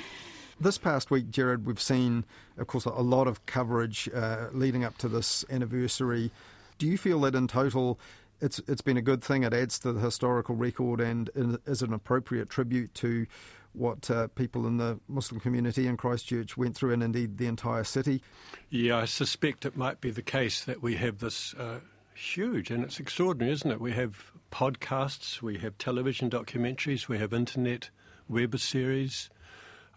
This 0.59 0.77
past 0.77 1.11
week, 1.11 1.29
Gerard, 1.29 1.65
we've 1.65 1.81
seen, 1.81 2.23
of 2.57 2.67
course, 2.67 2.85
a 2.85 2.89
lot 2.89 3.27
of 3.27 3.45
coverage 3.45 4.09
uh, 4.15 4.47
leading 4.53 4.85
up 4.85 4.97
to 4.99 5.09
this 5.09 5.43
anniversary. 5.49 6.31
Do 6.77 6.87
you 6.87 6.97
feel 6.97 7.19
that 7.21 7.35
in 7.35 7.47
total, 7.47 7.99
it's 8.39 8.61
it's 8.67 8.81
been 8.81 8.95
a 8.95 9.01
good 9.01 9.21
thing? 9.21 9.43
It 9.43 9.53
adds 9.53 9.77
to 9.79 9.91
the 9.91 9.99
historical 9.99 10.55
record 10.55 11.01
and 11.01 11.29
is 11.65 11.81
an 11.81 11.93
appropriate 11.93 12.49
tribute 12.49 12.93
to 12.95 13.27
what 13.73 14.09
uh, 14.09 14.27
people 14.29 14.65
in 14.65 14.77
the 14.77 14.97
Muslim 15.09 15.41
community 15.41 15.87
in 15.87 15.97
Christchurch 15.97 16.55
went 16.55 16.75
through, 16.75 16.93
and 16.93 17.03
indeed 17.03 17.37
the 17.37 17.47
entire 17.47 17.83
city. 17.83 18.21
Yeah, 18.69 18.99
I 18.99 19.05
suspect 19.05 19.65
it 19.65 19.75
might 19.75 19.99
be 19.99 20.11
the 20.11 20.21
case 20.21 20.63
that 20.63 20.81
we 20.81 20.95
have 20.95 21.19
this 21.19 21.53
uh, 21.55 21.81
huge, 22.13 22.71
and 22.71 22.83
it's 22.85 22.99
extraordinary, 22.99 23.51
isn't 23.51 23.69
it? 23.69 23.81
We 23.81 23.91
have 23.91 24.31
podcasts, 24.51 25.41
we 25.41 25.57
have 25.57 25.77
television 25.77 26.29
documentaries, 26.29 27.09
we 27.09 27.17
have 27.17 27.33
internet 27.33 27.89
web 28.29 28.57
series. 28.57 29.29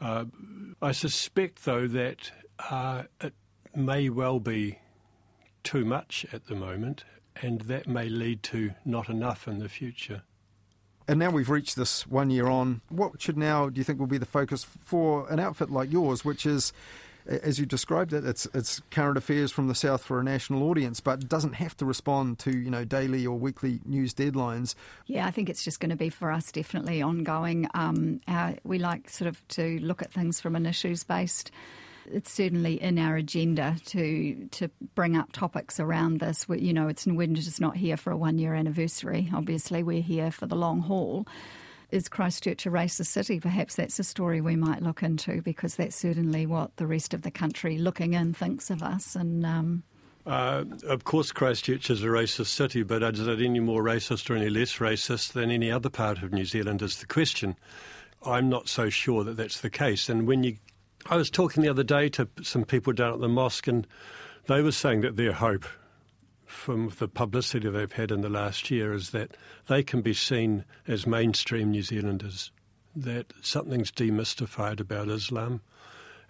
Uh, 0.01 0.27
I 0.81 0.93
suspect, 0.93 1.65
though, 1.65 1.87
that 1.89 2.31
uh, 2.71 3.05
it 3.21 3.35
may 3.75 4.09
well 4.09 4.41
be 4.41 4.79
too 5.65 5.85
much 5.85 6.25
at 6.33 6.47
the 6.47 6.55
moment, 6.55 7.05
and 7.43 7.63
that 7.63 7.89
may 7.89 8.09
lead 8.09 8.43
to 8.45 8.73
not 8.85 9.09
enough 9.09 9.49
in 9.49 9.59
the 9.59 9.69
future. 9.69 10.23
And 11.07 11.19
now 11.19 11.31
we've 11.31 11.49
reached 11.49 11.77
this 11.77 12.07
one 12.07 12.31
year 12.31 12.49
on. 12.49 12.83
What 12.91 13.21
should 13.21 13.39
now, 13.39 13.71
do 13.71 13.79
you 13.79 13.85
think, 13.85 13.99
will 13.99 14.07
be 14.07 14.19
the 14.19 14.27
focus 14.27 14.63
for 14.65 15.29
an 15.31 15.41
outfit 15.41 15.71
like 15.71 15.91
yours, 15.91 16.25
which 16.25 16.45
is, 16.45 16.73
as 17.29 17.59
you 17.59 17.67
described 17.67 18.13
it, 18.13 18.25
it's 18.25 18.47
it's 18.55 18.81
current 18.91 19.17
affairs 19.17 19.53
from 19.53 19.69
the 19.69 19.75
south 19.75 20.03
for 20.03 20.19
a 20.19 20.25
national 20.25 20.63
audience, 20.65 21.01
but 21.01 21.29
doesn't 21.29 21.55
have 21.55 21.77
to 21.77 21.85
respond 21.85 22.39
to 22.41 22.57
you 22.57 22.71
know 22.71 22.85
daily 22.85 23.27
or 23.27 23.39
weekly 23.39 23.81
news 23.85 24.15
deadlines. 24.15 24.75
Yeah, 25.07 25.27
I 25.27 25.31
think 25.31 25.49
it's 25.49 25.65
just 25.65 25.81
going 25.81 25.91
to 25.91 25.97
be 25.97 26.09
for 26.09 26.31
us 26.31 26.51
definitely 26.51 27.03
ongoing. 27.03 27.69
Um, 27.75 28.21
our, 28.27 28.55
we 28.65 28.79
like 28.79 29.11
sort 29.11 29.29
of 29.29 29.47
to 29.49 29.79
look 29.81 30.03
at 30.03 30.13
things 30.13 30.41
from 30.41 30.57
an 30.57 30.67
issues 30.67 31.05
based 31.05 31.51
it's 32.11 32.33
certainly 32.33 32.81
in 32.81 32.99
our 32.99 33.17
agenda 33.17 33.77
to 33.87 34.49
to 34.53 34.69
bring 34.95 35.17
up 35.17 35.33
topics 35.33 35.79
around 35.79 36.21
this. 36.21 36.49
We, 36.49 36.61
you 36.61 36.73
know, 36.73 36.89
it's 36.89 37.07
we're 37.07 37.27
just 37.29 37.61
not 37.61 37.77
here 37.77 37.97
for 37.97 38.11
a 38.11 38.17
one 38.17 38.39
year 38.39 38.55
anniversary. 38.55 39.31
Obviously, 39.35 39.83
we're 39.83 40.03
here 40.03 40.31
for 40.31 40.47
the 40.47 40.57
long 40.57 40.81
haul. 40.81 41.27
Is 41.91 42.09
Christchurch 42.09 42.67
a 42.67 42.71
racist 42.71 43.07
city? 43.07 43.41
Perhaps 43.41 43.77
that's 43.77 43.99
a 43.99 44.05
story 44.05 44.41
we 44.41 44.57
might 44.57 44.83
look 44.83 45.03
into 45.03 45.41
because 45.41 45.77
that's 45.77 45.97
certainly 45.97 46.45
what 46.45 46.77
the 46.77 46.87
rest 46.87 47.15
of 47.15 47.23
the 47.23 47.31
country 47.31 47.79
looking 47.79 48.13
in 48.13 48.35
thinks 48.35 48.69
of 48.69 48.83
us. 48.83 49.17
And 49.17 49.47
um, 49.47 49.83
uh, 50.27 50.65
of 50.87 51.05
course, 51.05 51.33
Christchurch 51.33 51.89
is 51.89 52.03
a 52.03 52.09
racist 52.09 52.49
city, 52.49 52.83
but 52.83 53.03
is 53.03 53.27
it 53.27 53.41
any 53.41 53.61
more 53.61 53.83
racist 53.83 54.29
or 54.29 54.37
any 54.37 54.51
less 54.51 54.75
racist 54.75 55.33
than 55.33 55.51
any 55.51 55.71
other 55.71 55.89
part 55.89 56.23
of 56.23 56.33
New 56.33 56.45
Zealand? 56.45 56.83
Is 56.83 56.99
the 56.99 57.07
question. 57.07 57.57
I'm 58.27 58.51
not 58.51 58.69
so 58.69 58.91
sure 58.91 59.25
that 59.25 59.37
that's 59.37 59.61
the 59.61 59.71
case. 59.71 60.09
And 60.09 60.27
when 60.27 60.45
you 60.45 60.57
I 61.07 61.17
was 61.17 61.31
talking 61.31 61.63
the 61.63 61.71
other 61.71 61.85
day 61.85 62.11
to 62.11 62.29
some 62.43 62.65
people 62.65 62.93
down 62.93 63.15
at 63.15 63.21
the 63.21 63.29
mosque, 63.29 63.67
and 63.67 63.87
they 64.47 64.61
were 64.61 64.73
saying 64.73 65.01
that 65.03 65.17
their 65.17 65.33
hope 65.33 65.65
from 66.49 66.93
the 66.99 67.09
publicity 67.09 67.69
they've 67.69 67.93
had 67.93 68.11
in 68.11 68.23
the 68.23 68.29
last 68.29 68.71
year 68.71 68.93
is 68.93 69.11
that 69.11 69.37
they 69.69 69.83
can 69.83 70.01
be 70.01 70.15
seen 70.15 70.65
as 70.87 71.07
mainstream 71.07 71.71
New 71.71 71.83
Zealanders, 71.83 72.51
that 72.97 73.33
something's 73.43 73.93
demystified 73.93 74.81
about 74.81 75.09
Islam, 75.09 75.61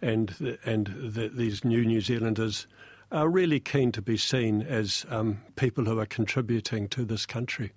and 0.03 0.59
and 0.65 0.89
that 1.15 1.37
these 1.37 1.65
new 1.65 1.85
New 1.85 2.01
Zealanders 2.01 2.67
are 3.11 3.29
really 3.29 3.61
keen 3.61 3.93
to 3.93 4.03
be 4.03 4.17
seen 4.17 4.63
as 4.63 5.07
um, 5.09 5.41
people 5.57 5.85
who 5.85 5.99
are 5.99 6.07
contributing 6.07 6.89
to 6.89 7.05
this 7.05 7.25
country. 7.25 7.73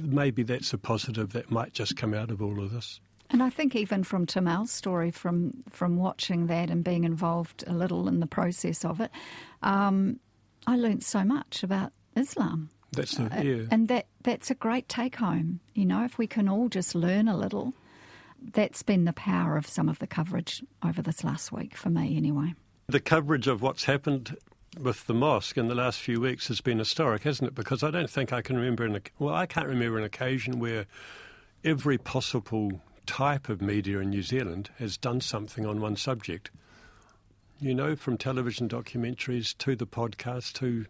Maybe 0.00 0.42
that's 0.42 0.72
a 0.72 0.78
positive 0.78 1.32
that 1.32 1.50
might 1.50 1.72
just 1.72 1.96
come 1.96 2.12
out 2.12 2.30
of 2.30 2.42
all 2.42 2.62
of 2.62 2.72
this. 2.72 3.00
And 3.30 3.42
I 3.42 3.50
think 3.50 3.74
even 3.74 4.04
from 4.04 4.26
Temel's 4.26 4.70
story, 4.70 5.10
from 5.10 5.64
from 5.70 5.96
watching 5.96 6.46
that 6.48 6.70
and 6.70 6.84
being 6.84 7.04
involved 7.04 7.64
a 7.66 7.72
little 7.72 8.08
in 8.08 8.20
the 8.20 8.26
process 8.26 8.84
of 8.84 9.00
it, 9.00 9.10
um, 9.62 10.20
I 10.66 10.76
learnt 10.76 11.04
so 11.04 11.24
much 11.24 11.62
about 11.62 11.92
Islam. 12.16 12.70
That's 12.92 13.18
uh, 13.18 13.28
yeah. 13.42 13.64
and 13.70 13.88
that 13.88 14.06
that's 14.22 14.50
a 14.50 14.54
great 14.54 14.88
take 14.88 15.16
home. 15.16 15.60
You 15.74 15.84
know, 15.84 16.04
if 16.04 16.18
we 16.18 16.26
can 16.26 16.48
all 16.48 16.68
just 16.68 16.94
learn 16.94 17.28
a 17.28 17.36
little, 17.36 17.74
that's 18.52 18.82
been 18.82 19.04
the 19.04 19.12
power 19.12 19.56
of 19.56 19.66
some 19.66 19.88
of 19.88 19.98
the 19.98 20.06
coverage 20.06 20.62
over 20.84 21.02
this 21.02 21.24
last 21.24 21.52
week 21.52 21.76
for 21.76 21.90
me, 21.90 22.16
anyway. 22.16 22.54
The 22.88 23.00
coverage 23.00 23.48
of 23.48 23.62
what's 23.62 23.84
happened 23.84 24.36
with 24.80 25.06
the 25.06 25.14
mosque 25.14 25.56
in 25.56 25.68
the 25.68 25.74
last 25.74 26.00
few 26.00 26.20
weeks 26.20 26.48
has 26.48 26.60
been 26.60 26.78
historic, 26.78 27.22
hasn't 27.24 27.48
it? 27.48 27.54
Because 27.54 27.82
I 27.82 27.90
don't 27.90 28.10
think 28.10 28.32
I 28.32 28.42
can 28.42 28.56
remember 28.56 28.84
an 28.84 29.00
well, 29.18 29.34
I 29.34 29.46
can't 29.46 29.66
remember 29.66 29.98
an 29.98 30.04
occasion 30.04 30.58
where 30.58 30.86
every 31.64 31.98
possible 31.98 32.80
type 33.06 33.48
of 33.48 33.62
media 33.62 34.00
in 34.00 34.10
New 34.10 34.22
Zealand 34.22 34.70
has 34.78 34.96
done 34.96 35.20
something 35.20 35.66
on 35.66 35.80
one 35.80 35.96
subject. 35.96 36.50
You 37.58 37.74
know, 37.74 37.96
from 37.96 38.18
television 38.18 38.68
documentaries 38.68 39.56
to 39.58 39.74
the 39.74 39.86
podcast 39.86 40.52
to 40.54 40.84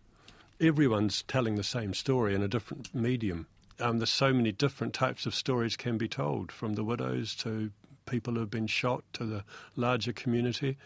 everyone's 0.61 1.23
telling 1.23 1.55
the 1.55 1.63
same 1.63 1.95
story 1.95 2.35
in 2.35 2.43
a 2.43 2.49
different 2.49 2.93
medium. 2.93 3.47
Um, 3.79 3.99
there's 3.99 4.11
so 4.11 4.33
many 4.33 4.51
different 4.51 4.93
types 4.93 5.27
of 5.27 5.35
stories 5.35 5.77
can 5.77 5.97
be 5.97 6.09
told, 6.09 6.51
from 6.51 6.75
the 6.75 6.83
widows 6.83 7.37
to 7.37 7.71
people 8.05 8.35
who 8.35 8.41
have 8.41 8.51
been 8.51 8.67
shot 8.67 9.05
to 9.13 9.25
the 9.25 9.45
larger 9.77 10.13
community. 10.13 10.77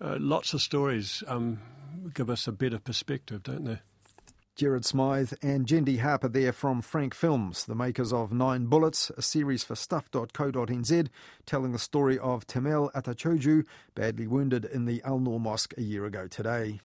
Uh, 0.00 0.16
lots 0.18 0.52
of 0.52 0.60
stories 0.60 1.22
um, 1.28 1.60
give 2.12 2.28
us 2.28 2.48
a 2.48 2.52
better 2.52 2.80
perspective, 2.80 3.44
don't 3.44 3.64
they? 3.64 3.78
Gerard 4.56 4.84
Smyth 4.84 5.34
and 5.42 5.66
Jendi 5.66 5.98
Harper 5.98 6.28
there 6.28 6.52
from 6.52 6.80
Frank 6.80 7.12
Films, 7.12 7.64
the 7.64 7.74
makers 7.74 8.12
of 8.12 8.32
Nine 8.32 8.66
Bullets, 8.66 9.10
a 9.16 9.22
series 9.22 9.64
for 9.64 9.74
stuff.co.nz, 9.74 11.08
telling 11.44 11.72
the 11.72 11.78
story 11.78 12.20
of 12.20 12.46
Temel 12.46 12.92
Atacocugu, 12.92 13.64
badly 13.96 14.28
wounded 14.28 14.64
in 14.64 14.84
the 14.84 15.02
Al 15.02 15.18
Noor 15.18 15.40
Mosque 15.40 15.74
a 15.76 15.82
year 15.82 16.04
ago 16.06 16.28
today. 16.28 16.80